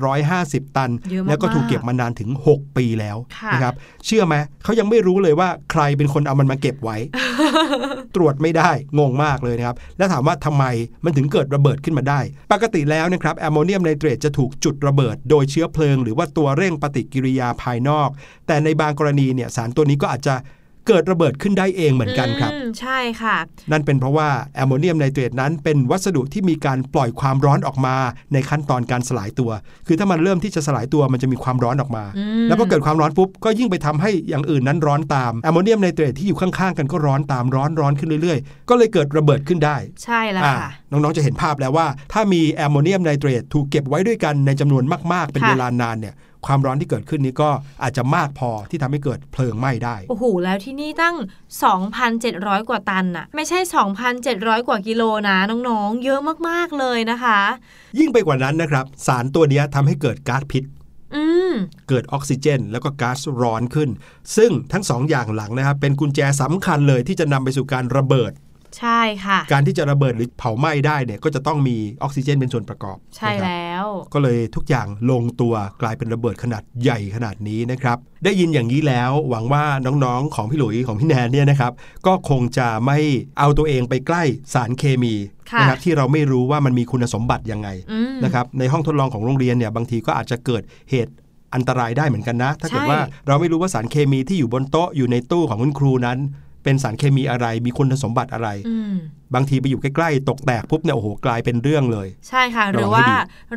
[0.00, 3.74] 2,750 ตันเยอะมากๆแล้วก็ถูกเก็บมานานถึง 6 ปีแล้วค่ะนะครับ
[4.06, 6.96] เชื่อไหมเขายังไม่รู้เลยว่าใครเป็นคนเอามันมาเก็บไว้
[8.16, 10.64] ตรวจไม่ได้งงมากเลยนะครับ แล้วถามว่าทำไม
[11.04, 12.20] มันถึงเกิดระเบิดขึ้นมาได้
[12.52, 18.08] ปกติแล้วนะครับแอมโมเนียมไนเตรตจะถูกจุดระเบิด โดยเชื้อเพลิง หรือว่าตัวเร่งปฏิกิริยาภายนอก
[18.46, 20.34] แต่ในบางกรณีเนี่ยสารตัวนี้ก็อาจจะ
[20.88, 23.36] เกิดระเบิดขึ้นได้เองเหมือนกันครับอืมใช่ค่ะ
[23.72, 27.96] นั่นเป็นเพราะว่าแอมโมเนียมไนเตรตนั้นเป็นวัสดุที่มีการปล่อยความร้อนออกมา
[28.32, 29.50] ในขั้นตอนการสลายตัว
[29.86, 46.14] คือถ้ามันเริ่มที่จะสลายตัวมันจะมีความร้อนออกมาอืมแล้วพอเกิดความร้อนปุ๊บก็ยิ่งไปทำให้อย่างอื่นนั้นร้อนตามแอมโมเนียมไนเตรตที่อยู่ข้างๆกันก็ร้อนตามร้อนร้อนขึ้นเรื่อยๆ ก็เลยเกิดระเบิดขึ้นได้ ใช่แล้วอ่าค่ะ น้องๆจะเห็นภาพแล้วว่า ถ้ามีแอมโมเนียมไนเตรตถูกเก็บไว้ด้วยกันในจำนวนมากๆ เป็นค่ะเวลานานเนี่ย
[46.46, 47.50] ความร้อนที่เกิดขึ้นนี้ก็
[47.82, 51.16] อาจจะมากพอที่ทำให้เกิดเพลิงไหม้ได้ โอ้โห แล้วที่นี่ตั้ง
[51.92, 53.58] 2,700 กว่าตันน่ะ ไม่ใช่
[54.14, 55.36] 2,700 กว่ากิโลนะ
[55.68, 57.40] น้องๆ เยอะมากๆเลยนะคะ
[57.98, 60.64] ยิ่งไปกว่านั้นนะครับ สารตัวเนี้ยทำให้เกิดก๊าซพิษ
[61.14, 61.54] อืม
[61.88, 63.90] เกิดออกซิเจน แล้วก็ก๊าซร้อนขึ้น
[64.36, 68.32] ซึ่งทั้งสองอย่างหลังนะครับเป็นกุญแจสำคัญเลยที่จะนำไปสู่การระเบิด
[68.78, 81.72] ใช่ค่ะ การที่จะระเบิดหรือเผาไหม้ได้เนี่ยก็จะต้องมีออกซิเจนเป็นส่วนประกอบ ใช่นะครับแล้ว ก็เลยทุกอย่างลงตัวกลายเป็นระเบิดขนาดใหญ่ขนาดนี้นะครับ ได้ยินอย่างนี้แล้วหวังว่าน้องๆของพี่หลุยของพี่แนนเนี่ยนะครับ
[82.06, 82.98] ก็คงจะไม่
[83.38, 84.22] เอาตัวเองไปใกล้
[84.54, 85.14] สารเคมี
[85.50, 91.12] ค่ะนะครับที่เราไม่รู้ว่ามันมีคุณสมบัติยังไงอืมนะครับในห้องทดลองของโรงเรียนเนี่ยบางทีก็อาจจะเกิดเหตุ
[91.54, 96.18] อันตรายได้เหมือนกันนะ ถ้าเกิดใช่ว่าเราไม่รู้ว่าสารเคมีที่อยู่บนโต๊ะอยู่ในตู้ของคุณครูนั้น
[96.64, 98.48] เป็นสารเคมีอะไร มีคุณสมบัติอะไร
[99.34, 103.06] บางทีไปอยู่ใกล้ๆ ตกแตกปุ๊บเนี่ยโอ้โหกลายเป็นเรื่องเลย ใช่ค่ะ หรือว่า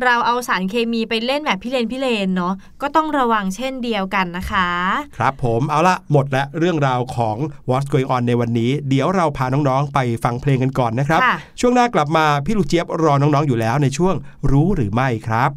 [0.02, 4.68] เราเอาสารเคมีไปเล่นแบบพี่เลนพี่เลนเนาะก็ต้องระวังเช่นเดียวกันนะคะ
[5.16, 7.36] ครับผมเอาละหมดและเรื่องราวของ
[7.68, 11.20] What's Going On ในวันนี้ เดี๋ยวเราพาน้องๆ ไปฟังเพลงกันก่อนนะครับ
[11.60, 14.14] ช่วงหน้ากลับมาพี่ลูกเจี๊ยบรอน้องๆอยู่แล้วในช่วง
[14.50, 15.50] รู้หรือไม่ครับ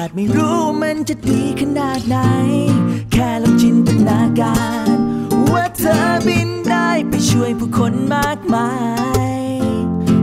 [0.00, 2.16] อาจไม่รู้มันจะดีขนาดไหน
[3.12, 4.60] แค่ลองจินตนากา
[4.94, 4.96] ร
[5.52, 5.96] ว่าเธอ
[6.26, 8.70] บินได้ไปช่วยผู้คนมากมา
[9.32, 9.34] ย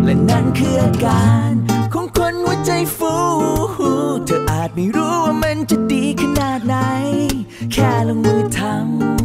[0.03, 1.51] และนั่นคืออาการ
[1.93, 3.15] ของคนหัวใจฟู
[4.26, 6.76] เธออาจไม่รู้ว่ามันจะดีขนาดไหน
[7.73, 8.59] แค่ลงมือท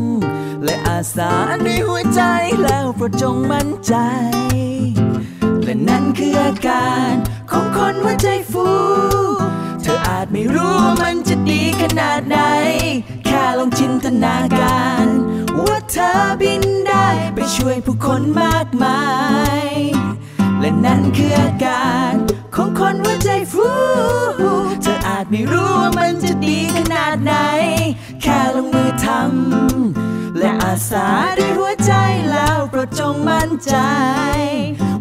[0.00, 1.32] ำและอาสา
[1.64, 2.22] ด้วยหัวใจ
[2.62, 3.94] แล้วโปรดจงมั่นใจ
[21.16, 22.14] คืออาการ
[22.54, 23.68] ของคนหัวใจฟู
[24.82, 27.32] เธออาจไม่รู้ว่ามันจะดีขนาดไหน
[28.22, 31.06] แค่ลงมือทำและอาสา
[31.38, 31.92] ด้วยหัวใจ
[32.30, 33.74] แล้วโปรดจงมั่นใจ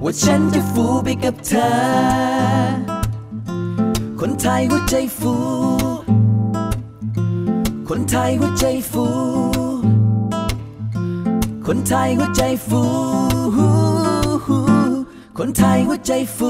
[0.03, 1.71] ว่าฉันจะฟูไปกับเธอ
[4.19, 5.35] คนไทยหัวใจฟู
[7.89, 9.07] คนไทยหัวใจฟู
[11.65, 12.83] คนไทยหัวใจฟู
[15.49, 16.49] คนไทยหัวใจฟู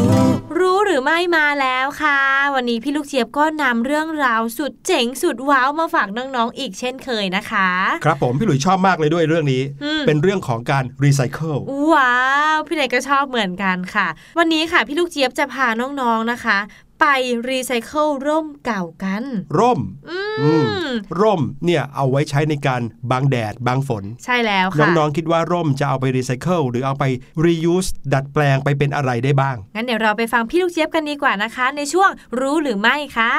[0.59, 2.19] รู้หรือไม่มาแล้วค่ะ
[2.55, 7.69] วันนี้พี่ลูกเจี๊ยบก็นำเรื่องราวสุดเจ๋งสุดว้าวมาฝากน้องๆอีกเช่นเคยนะคะ
[8.05, 11.55] ครับผมพี่หลุยชอบมากเลยด้วยเรื่องนี้อืมเป็นเรื่องของการรีไซเคิล
[11.93, 12.17] ว้า
[12.55, 16.57] ว พี่เนยก็ชอบเหมือนกันค่ะ วันนี้ค่ะพี่ลูกเจี๊ยบจะพาน้องๆนะคะ
[16.99, 17.05] ไป
[17.49, 19.23] รีไซเคิลร่มเก่ากัน
[19.59, 19.79] ร่ม
[20.09, 20.89] อือืมม
[21.21, 22.81] ร่มเนี่ยเอาไว้ใช้ในการ
[23.11, 27.03] บังแดดบังฝน ใช่แล้วน้ค่ะองๆคิดว่าร่มจะเอาไปรีไซเคิลหรือเอาไป
[27.45, 33.33] reuse ดัดแปลงไปเป็นอะไรได้บ้าง งั้นเดี๋ยวเราไปฟังพี่ลูกเจี๊ยบกันดีกว่านะคะ ในช่วงรู้หรือไม่ค่ะ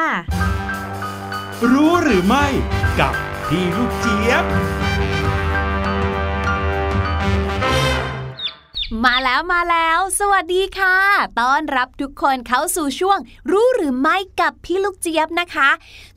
[1.73, 2.47] รู้หรือไม่
[3.01, 3.15] กับ
[3.49, 4.45] พี่ลูกเจี๊ยบ
[9.05, 10.97] มาแล้วมาแล้ว สวัสดีค่ะ
[11.41, 13.19] ต้อนรับทุกคนเข้าสู่ช่วง
[13.51, 15.69] รู้หรือไม่กับพี่ลูกเจี๊ยบนะคะ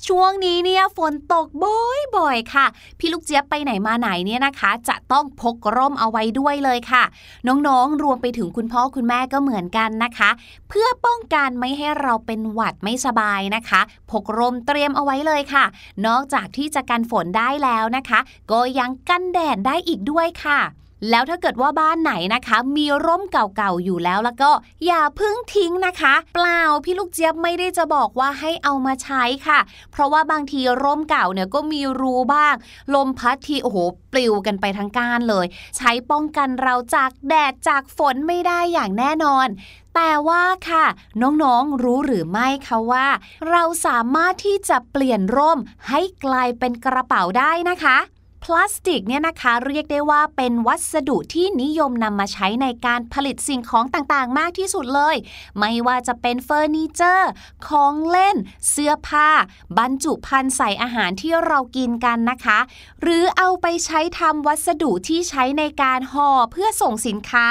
[0.08, 2.66] ช่วงนี้เนี่ยฝนตกบ่อยๆค่ะ
[3.00, 7.04] พี่ลูกเจี๊ยบไปไหนมาไหนเนี่ยนะคะ จะต้องพกร่มเอาไว้ด้วยเลยค่ะ
[7.48, 10.30] น้องๆรวมไปถึงคุณพ่อคุณแม่ก็เหมือนกันนะคะ
[10.70, 15.66] เพื่อป้องกันไม่ให้เราเป็นหวัดไม่สบายนะคะ พกร่มเตรียมเอาไว้เลยค่ะ
[16.08, 18.20] นอกจากที่จะกันฝนได้แล้วนะคะ
[18.52, 20.62] ก็ยังกันแดดได้อีกด้วยค่ะ
[21.10, 24.52] แล้วถ้าเกิดว่าบ้านไหนนะคะ มีร่มเก่าๆอยู่แล้วแล้วก็
[24.86, 29.60] อย่าพึ่งทิ้งนะคะ เปล่าพี่ลูกเจี๊ยบไม่ได้จะบอกว่าให้เอามาใช้ค่ะ
[29.92, 32.56] เพราะว่าบางทีร่มเก่าเนี่ยก็มีรูบ้าง
[32.94, 33.78] ลมพัดทีโอ้โห
[34.12, 35.46] ปลิวกันไปทั้งก้านเลย
[35.78, 39.48] ใช้ป้องกันเราจากแดดจากฝนไม่ได้อย่างแน่นอน
[39.96, 40.86] แต่ว่าค่ะ
[41.22, 43.08] น้องๆรู้หรือไม่คะว่า
[43.50, 47.98] เราสามารถที่จะเปลี่ยนร่มให้กลายเป็นกระเป๋าได้นะคะ
[48.44, 55.16] พลาสติกเนี่ยนะคะเรียกได้ว่าเป็นวัสดุที่นิยมนำมาใช้ในการผลิตสิ่งของต่างๆ มากที่สุดเลย
[55.60, 57.32] ไม่ว่าจะเป็นเฟอร์นิเจอร์
[57.68, 58.38] ของเล่น
[58.70, 59.30] เสื้อผ้า
[59.78, 62.60] บรรจุภัณฑ์ใส่อาหารที่เรากินกันนะคะ
[63.02, 67.48] หรือเอาไปใช้ทำวัสดุที่ใช้ในการห่อเพื่อส่งสินค้า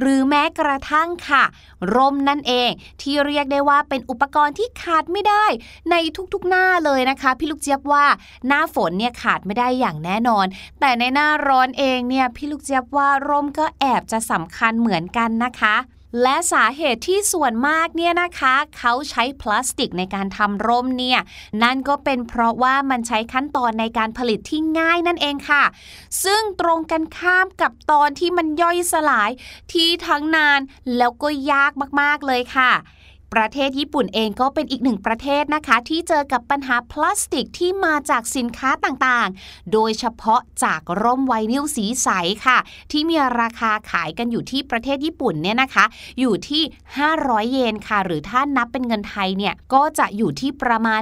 [0.00, 1.44] หรือแม้กระทั่งค่ะ
[1.94, 2.70] ร่มนั่นเอง
[3.02, 5.46] ที่เรียกได้ว่าเป็นอุปกรณ์ที่ขาดไม่ได้
[5.90, 5.94] ใน
[6.32, 8.04] ทุกๆหน้าเลยนะคะ พี่ลูกเจี๊ยบว่า
[8.46, 10.46] หน้าฝนเนี่ยขาดไม่ได้อย่างแน่นอน
[10.80, 15.76] แต่ในหน้าร้อนเองเนี่ยพี่ลูกเจี๊ยบว่าร่มก็แอบจะสำคัญเหมือนกันนะคะ
[16.22, 21.20] และสาเหตุที่ส่วนมากเนี่ยนะคะ เขาใช้พลาสติกในการทำร่มเนี่ย
[21.62, 25.64] นั่นก็เป็นเพราะว่ามันใช้ขั้นตอนในการผลิตที่ง่ายนั่นเองค่ะ
[26.24, 29.30] ซึ่งตรงกันข้ามกับตอนที่มันย่อยสลาย
[29.72, 30.60] ที่ทั้งนาน
[30.96, 32.72] แล้วก็ยากมากๆเลยค่ะ
[33.36, 42.08] ประเทศญี่ปุ่นเองก็เป็นอีกหนึ่งประเทศนะคะ ที่เจอกับปัญหาพลาสติกที่มาจากสินค้าต่างๆ โดยเฉพาะจากร่มไวนิลสีใส
[42.46, 42.58] ค่ะ
[42.92, 45.84] ที่มีราคาขายกันอยู่ที่ประเทศญี่ปุ่นเนี่ยนะคะ
[46.20, 46.62] อยู่ที่
[47.06, 51.00] 500 เยนค่ะ หรือถ้านับเป็นเงินไทยเนี่ยก็จะอยู่ที่ประมาณ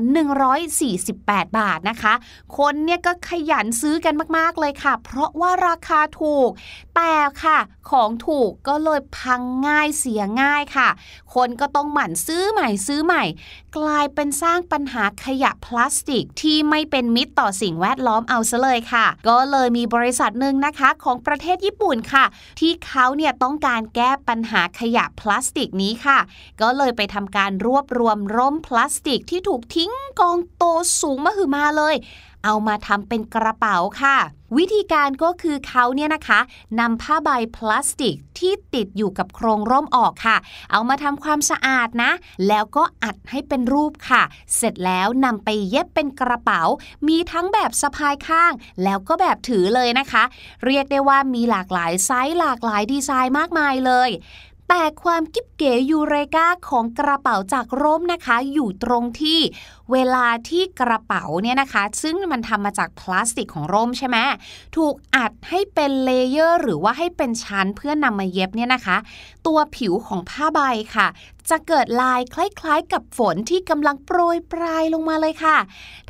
[0.78, 2.14] 148 บาทนะคะ
[2.57, 6.51] คนเนี่ยก็ขยันซื้อกันมากๆเลยค่ะ เพราะว่าราคาถูก
[6.97, 7.12] แต่
[7.43, 7.59] ค่ะ
[7.91, 10.89] ของถูกก็เลยพังง่ายเสียง่ายค่ะ
[11.35, 13.25] คนก็ต้องหมั่นซื้อใหม่ซื้อใหม่
[13.79, 22.25] กลายเป็นสร้างปัญหาขยะพลาสติกที่ไม่เป็นมิตรต่อสิ่งแวดล้อมเอาซะเลยค่ะ ก็เลยมีบริษัทหนึ่งนะคะของประเทศญี่ปุ่นค่ะ
[22.61, 26.18] ที่เขาเนี่ยต้องการแก้ปัญหาขยะพลาสติกนี้ค่ะ
[26.61, 30.64] ก็เลยไปทำการรวบรวมร่มพลาสติกที่ถูกทิ้งกองโต
[31.01, 31.95] สูงมหึมาเลย
[32.45, 34.17] เอามาทำเป็นกระเป๋าค่ะ
[34.57, 36.41] วิธีการก็คือเขาเนี่ยนะคะ
[36.81, 40.37] นำผ้าใบพลาสติกที่ติดอยู่กับโครงร่มออกค่ะ
[40.71, 42.13] เอามาทำความสะอาดนะ
[42.49, 44.23] แล้วก็อัดให้เป็นรูปค่ะ
[44.57, 46.63] เสร็จแล้วนำไปเย็บเป็นกระเป๋า
[47.09, 48.53] มีทั้งแบบสะพายข้าง
[48.85, 50.25] แล้วก็แบบถือเลยนะคะ
[50.67, 54.11] เรียกได้ว่ามีหลากหลายไซส์หลากหลายดีไซน์มากมายเลย
[54.69, 59.41] แต่ความกิ๊บเก๋ยูเรกาของกระเป๋าจากร่มนะคะ อยู่ตรงที่
[59.93, 64.17] เวลาที่กระเป๋าเนี่ยนะคะ ซึ่งมันทำมาจากพลาสติกของร่มใช่ไหม
[64.77, 68.97] ถูกอัดให้เป็น layer หรือว่าให้เป็นชั้นเพื่อนำมาเย็บเนี่ยนะคะ
[69.47, 70.61] ตัวผิวของผ้าใบ
[70.95, 71.07] ค่ะ
[71.51, 75.57] จะเกิดลายคล้ายๆ กับฝนที่กำลังโปรยปรายลงมาเลยค่ะ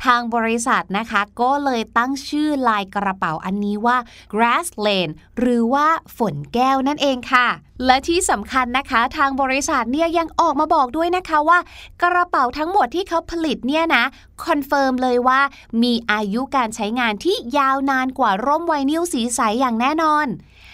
[0.05, 3.97] ทางบริษัทนะคะก็เลยตั้งชื่อลายกระเป๋าอันนี้ว่า
[4.33, 7.47] glass rain หรือว่าฝนแก้วนั่นเองค่ะ
[7.85, 11.59] และที่สำคัญนะคะ ทางบริษัทเนี่ยยังออกมาบอกด้วยนะคะว่า
[12.03, 14.03] กระเป๋าทั้งหมดที่เขาผลิตเนี่ยนะ
[14.45, 15.41] confirm เลยว่า
[15.83, 20.27] มีอายุการใช้งานที่ยาวนานกว่าร่มไวนิลสีใสอย่างแน่นอน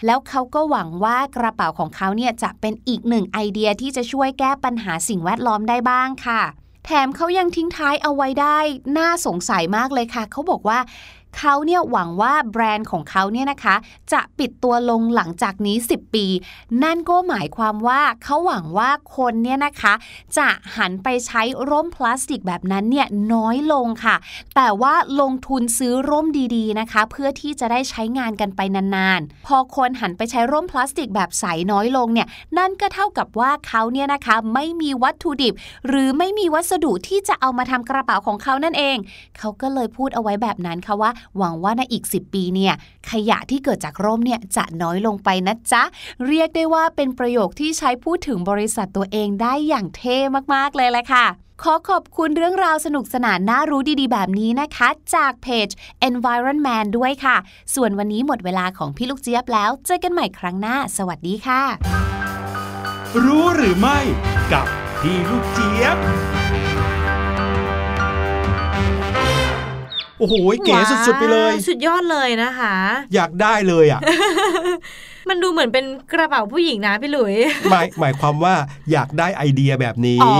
[0.06, 6.42] แล้วเขาก็หวังว่ากระเป๋าของเขาเนี่ยจะเป็นอีกหนึ่งไอเดียที่จะช่วยแก้ปัญหาสิ่งแวดล้อมได้บ้างค่ะ
[6.86, 8.60] แถมเขายังทิ้งท้ายเอาไว้ได้
[8.98, 10.80] น่าสงสัยมากเลยค่ะ เขาบอกว่า
[11.38, 13.76] เขาเนี่ยหวังว่าแบรนด์ของเขาเนี่ยนะคะ
[14.14, 16.26] จะปิดตัวลงหลังจากนี้ 10 ปี
[16.84, 19.94] นั่นก็หมายความว่าเขาหวังว่าคนเนี่ยนะคะ
[20.38, 24.16] จะหันไปใช้ร่มพลาสติกแบบนั้นเนี่ยน้อยลงค่ะ
[24.56, 32.28] แต่ว่าลงทุนซื้อร่มดีๆนะคะ เพื่อที่จะได้ใช้งานกันไปนานๆ พอคนหันไปใช้ร่มพลาสติกแบบใสน้อยลงเนี่ย
[32.58, 35.54] นั่นก็เท่ากับว่าเขาเนี่ยนะคะไม่มีวัตถุดิบ
[35.88, 38.98] หรือไม่มีวัสดุที่จะเอามาทำกระเป๋าของเขานั่นเอง
[39.38, 42.74] เขาก็เลยพูดเอาไว้แบบนั้นค่ะว่าหวังว่าในอีก 10 ปีเนี่ย
[43.10, 45.84] ขยะที่เกิดจากร่มเนี่ยจะน้อยลงไปนะจ๊ะ
[46.28, 50.18] เรียกได้ว่าเป็นประโยคที่ใช้พูดถึงบริษัทตัวเองได้อย่างเท่
[50.54, 51.28] มากๆเลยแหละค่ะ
[51.66, 55.70] ขอขอบคุณเรื่องราวสนุกสนานน่ารู้ดีๆ แบบนี้นะคะ จากเพจ
[56.10, 57.38] Environment ด้วยค่ะ
[57.76, 61.62] ส่วนวันนี้หมดเวลาของพี่ลูกเจี๊ยบแล้ว เจอกันใหม่ครั้งหน้า สวัสดีค่ะ
[63.24, 64.00] รู้หรือไม่
[64.54, 64.66] กับ
[65.02, 65.98] พี่ลูกเจี๊ยบ
[70.22, 70.76] โอ้โหเก๋
[71.08, 72.76] สุดๆไปเลยว้าวสุดยอดเลยนะคะ
[73.16, 74.02] อยากได้เลยอะ
[75.30, 77.36] มันดูเหมือนเป็นกระเป๋าผู้หญิงนะพี่หลุย
[77.72, 78.54] หมายหมายความว่า
[78.92, 80.34] อยากได้ไอเดียแบบนี้อ๋อ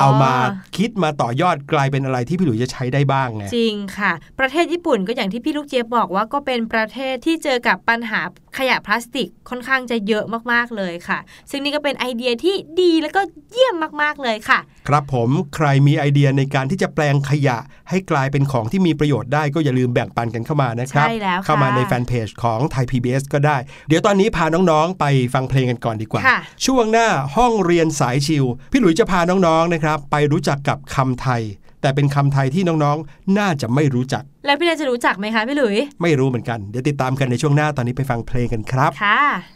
[0.00, 0.32] เอามา
[0.76, 8.20] คิดมาต่อยอดกลายเป็นอะไรที่พี่หลุยจะใช้ได้บ้างไงจริงค่ะ ประเทศญี่ปุ่นก็อย่างที่พี่ลูกเจี๊ยบบอกว่าก็เป็นประเทศที่เจอกับปัญหา
[8.58, 11.18] ขยะพลาสติกค่อนข้างจะเยอะมากๆเลยค่ะ
[11.50, 13.20] ซึ่งนี่ก็เป็นไอเดียที่ดีแล้วก็
[13.52, 17.58] เยี่ยมมากๆเลยค่ะ ครับผมใครมีไอเดียในการที่จะแปลงขยะ
[17.90, 23.56] ให้กลายเป็นของที่มีประโยชน์ได้ก็อย่าลืมแบ่งปันกันเข้ามานะครับใช่แล้วค่ะเข้ามาในแฟนเพจของไทย PBS ก็ได้
[23.88, 31.42] เดี๋ยวตอนนี้พาน้องๆ ไปฟังเพลงกันก่อนดีกว่าค่ะช่วงหน้าห้องเรียนสายชิวพี่หลุยจะพาน้องๆนะครับไปรู้จักกับคำไทย
[31.80, 39.55] แต่เป็นคำไทยที่น้องๆ น่าจะไม่รู้จัก แล้วพี่แนนจะรู้จักไหมคะพี่หลุย ไม่รู้เหมือนกัน เดี๋ยวติดตามกันในช่วงหน้าตอนนี้ไปฟังเพลงกันครับค่ะ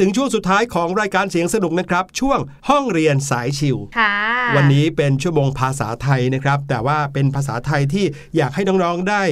[0.00, 2.38] ถึงช่วงสุดท้ายของรายการเสียงสนุกนะครับ ช่วง
[2.68, 4.14] ห้องเรียนสายชิวค่ะ
[4.56, 8.04] วันนี้เป็นชั่วโมงภาษาไทยนะครับ แต่ว่าเป็นภาษาไทยที่
[8.36, 9.22] อยากให้น้องๆได้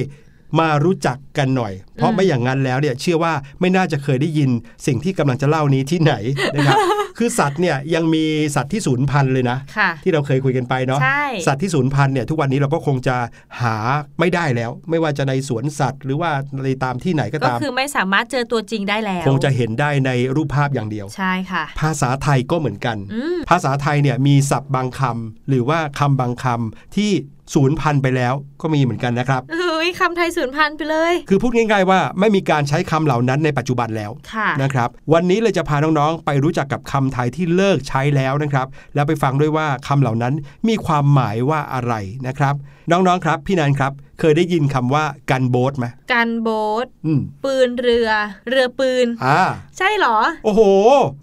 [0.59, 4.49] มารู้จักกันหน่อย เพราะไม่อย่างนั้นแล้วเนี่ยเชื่อว่าไม่น่าจะเคยได้ยิน
[4.85, 6.13] สิ่งที่กำลังจะเล่านี้ที่ไหน
[6.55, 6.77] นะครับ
[7.17, 8.25] คือสัตว์เนี่ยยังมี
[8.55, 13.15] สัตว์ที่สูญพันธุ์เลยนะค่ะที่เราเคยคุยกันไปเนาะใช่สัตว์ที่สูญพันธุ์เนี่ยทุกวันนี้เราก็คงจะ
[13.61, 13.75] หา
[14.19, 16.31] ไม่ได้แล้ว ไม่ว่าจะในสวนสัตว์ หรือว่า
[16.63, 27.11] ในตามที่ไหนก็ก็ตามคือไม่สามารถเจอตัวจริงได้แล้ว คงจะเห็นได้ในรูปภาพอย่างเดียวใช่ค่ะ ภาษาไทยก็เหมือนกันอืมภาษาไทยเนี่ยมีศัพท์บางคำหรือว่าคำบางคำที่
[27.53, 40.33] สูญพันธุ์ไปแล้วก็มีเหมือนกันนะครับเฮ้ยคำไทยสูญพันธุ์ไปเลย คือพูดง่ายๆว่าไม่มีการใช้คำเหล่านั้นในปัจจุบันแล้วค่ะนะครับ วันนี้เลยจะพาน้องๆไปรู้จักกับคำไทยที่เลิกใช้แล้วนะครับ แล้วไปฟังด้วยว่าคำเหล่านั้น
[40.67, 41.93] มีความหมายว่าอะไร
[42.27, 42.55] นะครับ
[42.91, 48.09] น้องๆครับ พี่นันครับ เคยได้ยินคำว่ากันโบสไหมกันโบ๊ทอืมปืนเรือ
[48.49, 49.41] เรือปืนอ่า
[49.77, 50.61] ใช่เหรอ โอ้โห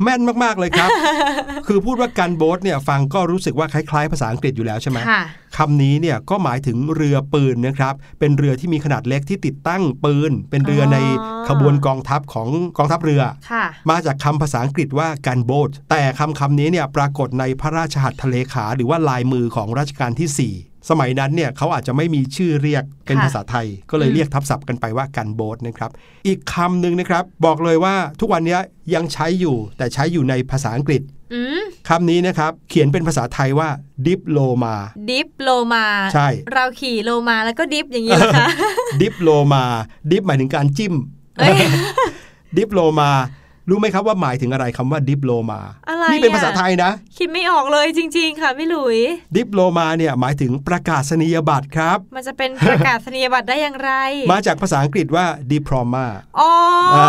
[0.03, 0.88] แม่นมาก ๆ เลยครับ
[1.66, 5.22] คือพูดว่ากันโบสเนี่ยฟังก็รู้สึกว่าคล้าย ๆ ภาษาอังกฤษอยู่แล้วใช่ไหมค่ะ
[5.59, 10.99] คำนี้เนี่ยก็หมายถึงเรือปืนนะครับ เป็นเรือที่มีขนาดเล็กที่ติดตั้งปืน เป็นเรือออใน
[11.49, 25.91] ขบวนกองทัพของกองทัพเรือค่ะมาจากคำภาษาอังกฤษว่าการโบสแต่คำคำนี้เนี่ยปรากฏในพระราชหัตถเลขา หรือว่าลายมือของรัชกาลที่ 4 สมัยนั้นเนี่ยเขาอาจจะไม่มีชื่อเรียกเป็นค่ะภาษาไทย ก็เลยอืมเรียกทับศัพท์กันไปว่ากันโบสนะครับ
[26.26, 28.59] อีกคำหนึ่งนะครับ บอกเลยว่าทุกวันนี้
[28.95, 31.03] ยังใช้อยู่แต่ใช้อยู่ในภาษาอังกฤษ
[31.35, 33.68] อืมคำนี้นะครับเขียนเป็นภาษาไทยว่า
[34.07, 34.74] ดิปโลมา
[35.11, 38.47] ดิฟโลมาใช่ เราขี่โลมาแล้วก็ดิฟอย่างนี้เหรอคะ
[39.01, 39.64] ดิปโลมา
[40.11, 40.95] ดิปหมายถึงการจิ้ม
[41.39, 41.55] เอ้ย
[42.57, 43.11] ดิปโลมา
[43.68, 48.98] รู้ไหมครับว่าหมายถึงอะไรคำว่าดิปโลมาอะไรนี่เป็นภาษาอะไทยนะ คิดไม่ออกเลยจริง ๆ ค่ะพี่หลุย
[49.36, 53.92] ดิปโลมาเนี่ยหมายถึงประกาศนียบัตรครับ มันจะเป็นประกาศนียบัตรได้อย่างไร
[54.32, 56.06] มาจากภาษาอังกฤษว่า diploma
[56.40, 56.50] อ๋อ
[56.96, 57.06] อา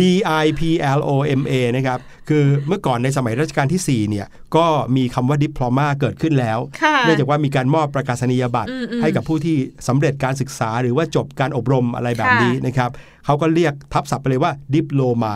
[0.00, 0.02] D
[0.42, 0.60] I P
[0.98, 1.10] L O
[1.40, 1.98] M A นะครับ
[2.28, 4.66] คือเมื่อก่อนในสมัยรัชกาลที่4เนี่ยก็
[4.96, 9.56] มีคำว่า diploma เกิดขึ้นแล้วค่ะเนื่องจากว่ามีการมอบประกาศนียบัตรอืมอืมให้กับผู้ที่
[9.88, 12.90] สำเร็จการศึกษา หรือว่าจบการอบรมอะไรแบบค่ะนี้นะครับ
[13.24, 15.34] เขาก็เรียกทับศัพท์ไปเลยว่าดิปโลมา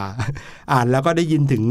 [0.72, 1.62] อ่านแล้วก็ได้ยินถึง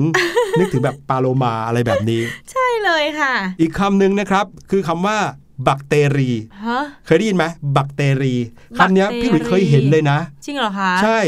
[0.59, 5.17] นึกถึงแบบปาโลมาอะไรแบบนี้ ใช่เลยค่ะ อีกคำหนึ่งนะครับคือคำว่า
[5.67, 6.29] บักเตรี
[6.67, 7.45] ฮะเคยได้ยินไหม
[7.75, 8.33] บักเตรี
[8.77, 11.19] คำเนี้ยบักเตรีพี่หลุยเคยเห็นเลยนะ จริงเหรอคะ ใช่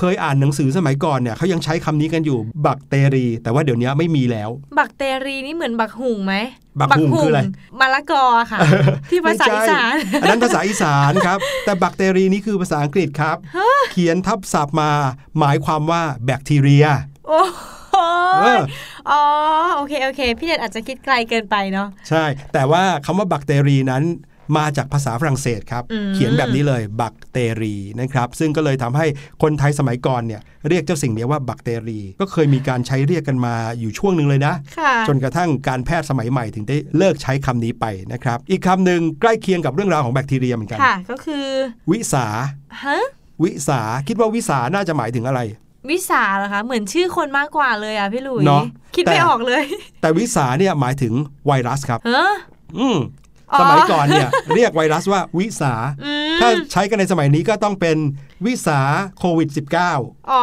[0.00, 6.34] เคยอ่านหนังสือสมัยก่อนเนี่ยเขายังใช้คำนี้กันอยู่บักเตรี แต่ว่าเดี๋ยวนี้ไม่มีแล้ว บักเตรีนี่เหมือนบักหุงไหม
[6.80, 7.40] บักหุงคืออะไร
[7.80, 8.58] มะละกอค่ะ
[9.10, 13.36] ที่ภาษาอีสานไม่ใช่อันนั้นภาษาอีสานครับ แต่บักเตรีนี่คือภาษาอังกฤษครับ
[13.92, 14.90] เขียนทับศัพท์มา
[15.38, 16.86] หมายความว่าแบคทีเรีย
[17.28, 17.42] โอ้
[17.90, 17.96] โห
[18.42, 18.62] เออ
[19.10, 19.22] อ๋อ
[19.76, 24.02] โอเคโอเค พี่เด็ดอาจจะคิดไกลเกินไปเนาะใช่ แต่ว่าคำว่าบักเตรีนั้น
[24.56, 29.06] มาจากภาษาฝรั่งเศสครับอืมเขียนแบบนี้เลยบักเตรีนะครับ ซึ่งก็เลยทำให้
[29.42, 41.46] คนไทยสมัยก่อนเนี่ยเรียกเจ้าสิ่งนี้ว่าบักเตรี ก็เคยมีการใช้เรียกกันมาอยู่ช่วงหนึ่งเลยนะค่ะจนกระทั่งการแพทย์สมัยใหม่ถึงได้เลิกใช้คำนี้ไปนะครับ อีกคำหนึ่งใกล้เคียงกับเรื่องราวของแบคทีเรียเหมือนกันค่ะก็คือ
[41.90, 42.26] วิสา
[42.84, 42.98] ฮะ
[43.42, 45.40] วิสาคิดว่าวิสาน่าจะหมายถึงอะไร
[45.90, 48.64] วิสาเหรอคะเหมือนชื่อคนมากกว่าเลยอะพี่หลุยเนอะ
[48.96, 49.64] คิดไม่แต่ออกเลย
[50.00, 51.12] แต่วิสาเนี่ยหมายถึง
[51.46, 52.32] ไวรัสครับเฮ้อ
[52.78, 53.19] อืมอ๋อ
[53.60, 55.72] สมัยก่อนเนี่ยเรียกไวรัสว่าวิสา
[56.04, 57.96] อืมถ้าใช้กันในสมัยนี้ก็ต้องเป็น
[58.46, 58.80] วิสา
[59.18, 59.48] โควิด
[59.90, 60.40] -19 อ๋อ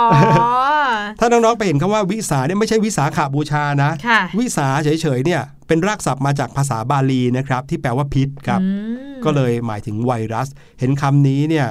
[1.19, 8.67] ถ้าน้อง ๆ ไปเห็นคำว่าวิสาเนี่ยไม่ใช่วิสาขาบูชานะค่ะวิสาเฉย ๆ เนี่ยเป็นรากศัพท์มาจากภาษาบาลีนะครับ ที่แปลว่าพิษครับอื
[9.15, 10.47] มก็เลยหมายถึงไวรัส
[10.79, 11.67] เห็นคำนี้เนี่ย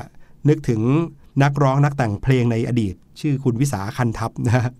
[0.48, 0.80] นึกถึง
[1.42, 4.70] นักร้องนักแต่งเพลงในอดีต ชื่อคุณวิสาคันทัพนะ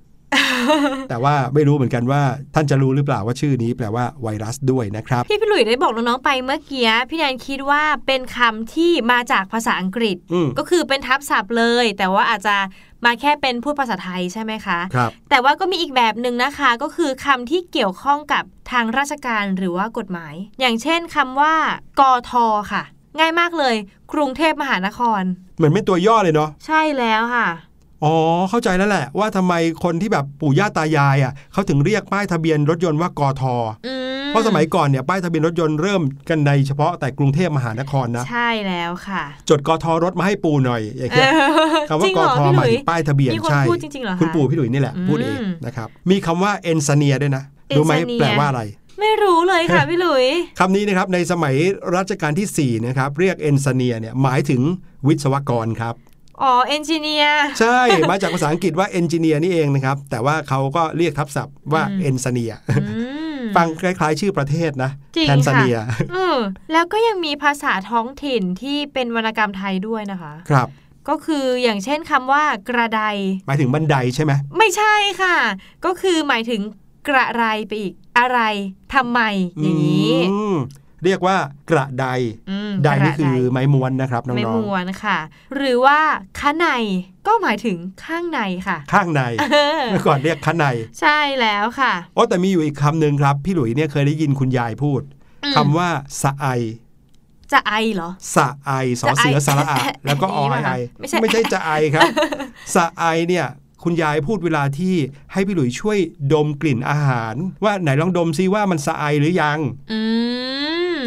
[1.10, 2.22] แต่ว่าไม่รู้เหมือนกันว่า
[2.54, 12.56] ท่านจะรู้หรือเปล่าว่าชื่อนี้แปลว่าไวรัสด้วยนะครับที่พี่หลุยได้บอกน้องๆไปเมื่อกี้พี่แนนคิดว่าเป็นคำที่มาจากภาษาอังกฤษอืมก็คือเป็นทับศัพท์เลย แต่ว่าอาจจะ
[13.04, 21.54] มาแค่เป็นพูดภาษาไทยใช่ไหมคะครับแต่ว่าก็มีอีกแบบหนึ่งนะคะก็คือคำที่เกี่ยวข้องกับทางราชการหรือว่ากฎหมาย อย่างเช่นคำว่า
[22.00, 22.32] กท
[22.72, 22.82] ค่ะ
[23.18, 23.74] ง่ายมากเลย
[24.12, 25.22] กรุงเทพมหานคร
[25.56, 27.48] เหมือนเป็นตัวย่อเลยเนาะใช่แล้วค่ะ
[28.04, 28.14] อ๋อ
[28.50, 33.42] เข้าใจแล้วแหละ ว่าทำไมคนที่แบบปู่ย่าตายายอะเขาถึงเรียกป้ายทะเบียนรถยนต์ว่ากท
[33.86, 41.30] อืมเพราะสมัยก่อนเนี่ยป้ายทะเบียนรถยนต์เริ่มกันในเฉพาะแต่กรุงเทพมหานครนะ ใช่แล้วค่ะ จดกทรถมาให้ปูหน่อยอย่างเงี้ย
[41.88, 47.42] คำจว่าริงกเหรอทพี่หหมายลุยถึงป้ายทะเบียนมีคนใช่พูดจริงๆเหรอคะคุณปู่พี่หลุยนี่แหละอืมพูดเองนะครับมีคำว่าเอนซเนียด้วยนะ
[47.76, 48.62] รู้ไหม เอนซเนีย แปลว่าอะไร
[49.00, 50.24] ไม่รู้เลยค่ะพี่หลุย
[50.58, 51.54] คำนี้นะครับในสมัย
[51.96, 54.62] รัชกาลที่4นะครับเรียกเอนซเนียเนี่ยหมายถึง
[55.06, 55.94] วิศวกรครับ
[56.42, 57.80] อ๋อ engineer ใช่
[58.10, 62.84] มาจากภาษาอังกฤษว่า engineer นี่เองนะครับ แต่ว่าเขาก็เรียกทับศัพท์ว่าอืมเอนซเนียอื
[63.36, 65.78] มฟังคล้ายๆ ชื่อประเทศนะจริงแทนซาค่ะเนีย
[66.12, 66.38] เออ
[66.72, 70.68] แล้วก็ยังมีภาษาท้องถิ่นที่เป็นวรรณกรรมไทยด้วยนะคะ ครับ
[71.08, 73.02] ก็คืออย่างเช่นคำว่ากระได
[73.46, 75.36] หมายถึงบันไดใช่ไหมไม่ใช่ค่ะ
[75.84, 76.60] ก็คือหมายถึง
[77.08, 78.40] กระไรไปอีกอะไร
[78.94, 79.20] ทำไม
[79.62, 80.56] อย่างนี้อืม
[81.06, 81.36] เรียกว่า
[81.70, 82.06] กระได
[82.50, 85.18] อืมไดกระนี่คือไม้ม้วนนะครับน้ไม่องมวนค่ะ
[85.56, 85.98] หรือว่า
[86.40, 86.68] ข้างใน
[87.26, 87.76] ก็หมายถึง
[88.06, 90.66] ข้างในค่ะๆข้างในเออเมื่อก่อนเรียกข้างใน
[91.00, 95.02] ใช่แล้วค่ะโอ้แต่มีอยู่อีกคำหนึ่งครับ พี่หลุยเนี่ยเคยได้ยินคุณยายพูด
[95.44, 95.88] อืมคำว่า
[96.22, 96.46] สะไอ
[97.52, 102.08] จะไอเหรอ สะไอสอเสือสระอะแล้วก็อไอไอไม่ใช่ไม่ใช่จะไอครับ
[102.74, 103.46] สะไอเนี่ย
[103.84, 104.94] คุณยายพูดเวลาที่
[105.32, 105.98] ให้พี่หลุยช่วย
[106.32, 107.34] ดมกลิ่นอาหาร
[107.64, 109.58] ว่าไหนลองดมซิว่ามันสะไอหรือยัง
[109.92, 110.25] อืม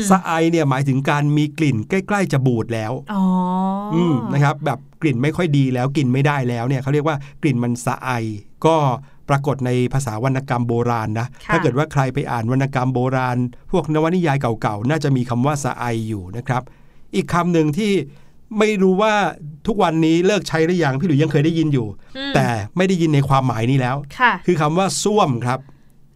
[0.09, 3.23] สะไอเนี่ยหมายถึงการมีกลิ่นใกล้ ๆ จะบูดแล้วอ๋อ
[3.93, 8.09] ออืมนะครับแบบกลิ่นไม่ค่อยดีแล้วกินไม่ได้แล้วเนี่ยเขาเรียกว่ากลิ่นมันสะไอ
[8.65, 8.75] ก็
[9.29, 13.37] ปรากฏในภาษาวรรณกรรมโบราณนะค่ะถ้าเกิดว่าใครไปอ่านวรรณกรรมโบราณ
[13.71, 16.61] พวกนวนิยายเก่าๆ น่าจะมีคำว่าสะไออยู่นะครับ
[17.15, 17.91] อีกคำหนึ่งที่
[18.59, 19.13] ไม่รู้ว่า
[19.67, 21.87] ทุกวันนี้เลิกใช้หรือยังพี่หลุยยังเคยได้ยินอยู่
[22.17, 22.47] อืมแต่
[22.77, 25.59] ไม่ได้ยินในความหมายนี้แล้วค่ะคือคำว่าส้วมครับ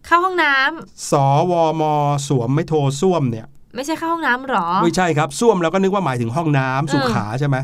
[0.06, 1.12] เข้าห้องน้ำส
[1.50, 1.82] วม
[2.28, 7.56] สวมไม่โทส้วมเนี่ย ไม่ใช่เข้าห้องน้ำหรอ ไม่ใช่ครับส้วมเราก็นึกว่าหมายถึงห้องน้ำสุขาใช่ไหม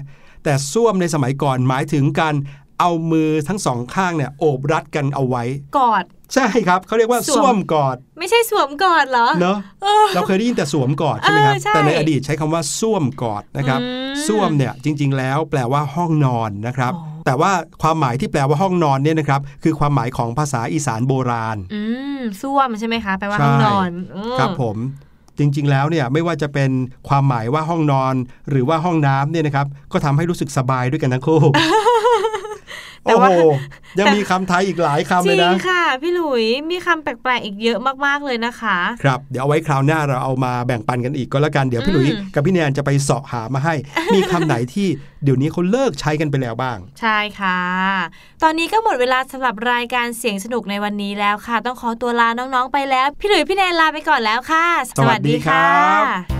[0.45, 2.35] แต่ส้วมในสมัยก่อนหมายถึงการ
[2.81, 5.43] เอามือทั้งสองข้างเนี่ยโอบรัดกันเอาไว้
[5.79, 6.05] กอด
[6.35, 16.93] ใช่ครับเขาเรียกว่าสวมส้วมกอด ไม่ใช่สวมกอดเหรอเนอะเออเราเคยได้ยินแต่สวมกอดใช่ไหมครับเออใช่แต่ในอดีตใช้คำว่าส้วมกอดนะครับอืมส้วมเนี่ยจริง ๆ แล้วแปลว่าห้องนอนนะครับ
[17.27, 17.53] แต่ว่า
[17.83, 21.81] ความหมายที่แปลว่าห้องนอนเนี่ยนะครับคือความหมายของภาษาอีสานโบราณ อื
[22.19, 24.77] มส้วมใช่ไหมคะแปลว่าห้องนอนอืมครับผม
[25.41, 26.71] จริงๆแล้วเนี่ยไม่ว่าจะเป็น
[27.09, 28.15] ความหมายว่าห้องนอน
[28.51, 31.41] หรือว่าห้องน้ำเนี่ยนะครับก็ทำให้รู้สึกสบายด้วยกันทั้งคู่
[33.03, 33.41] แต่โอ้ว่าโห
[33.99, 43.75] ยังมีคำไทยอีกหลายคำจเลยริงนะค่ะ พี่หลุยมีคำแปลกๆอีกเยอะมากๆเลยนะคะ ครับ เดี๋ยวเอาไว้คราวหน้าเราเอามาแบ่งปันกันอีกก็แล้วกัน เดี๋ยวพี่หลุยอืมกับพี่แนนจะไปเสาะหามาให้
[44.15, 44.89] มีคำไหนที่
[45.25, 47.61] เดี๋ยวนี้เขาเลิกใช้กันไปแล้วบ้าง ใช่ค่ะ
[48.43, 54.67] ตอนนี้ก็หมดเวลาสำหรับรายการเสียงสนุกในวันนี้แล้วค่ะ ต้องขอตัวลาน้องๆไปแล้ว พี่หลุยพี่แนนลาไปก่อนแล้วค่ะ
[54.99, 56.40] สวัสดีครับ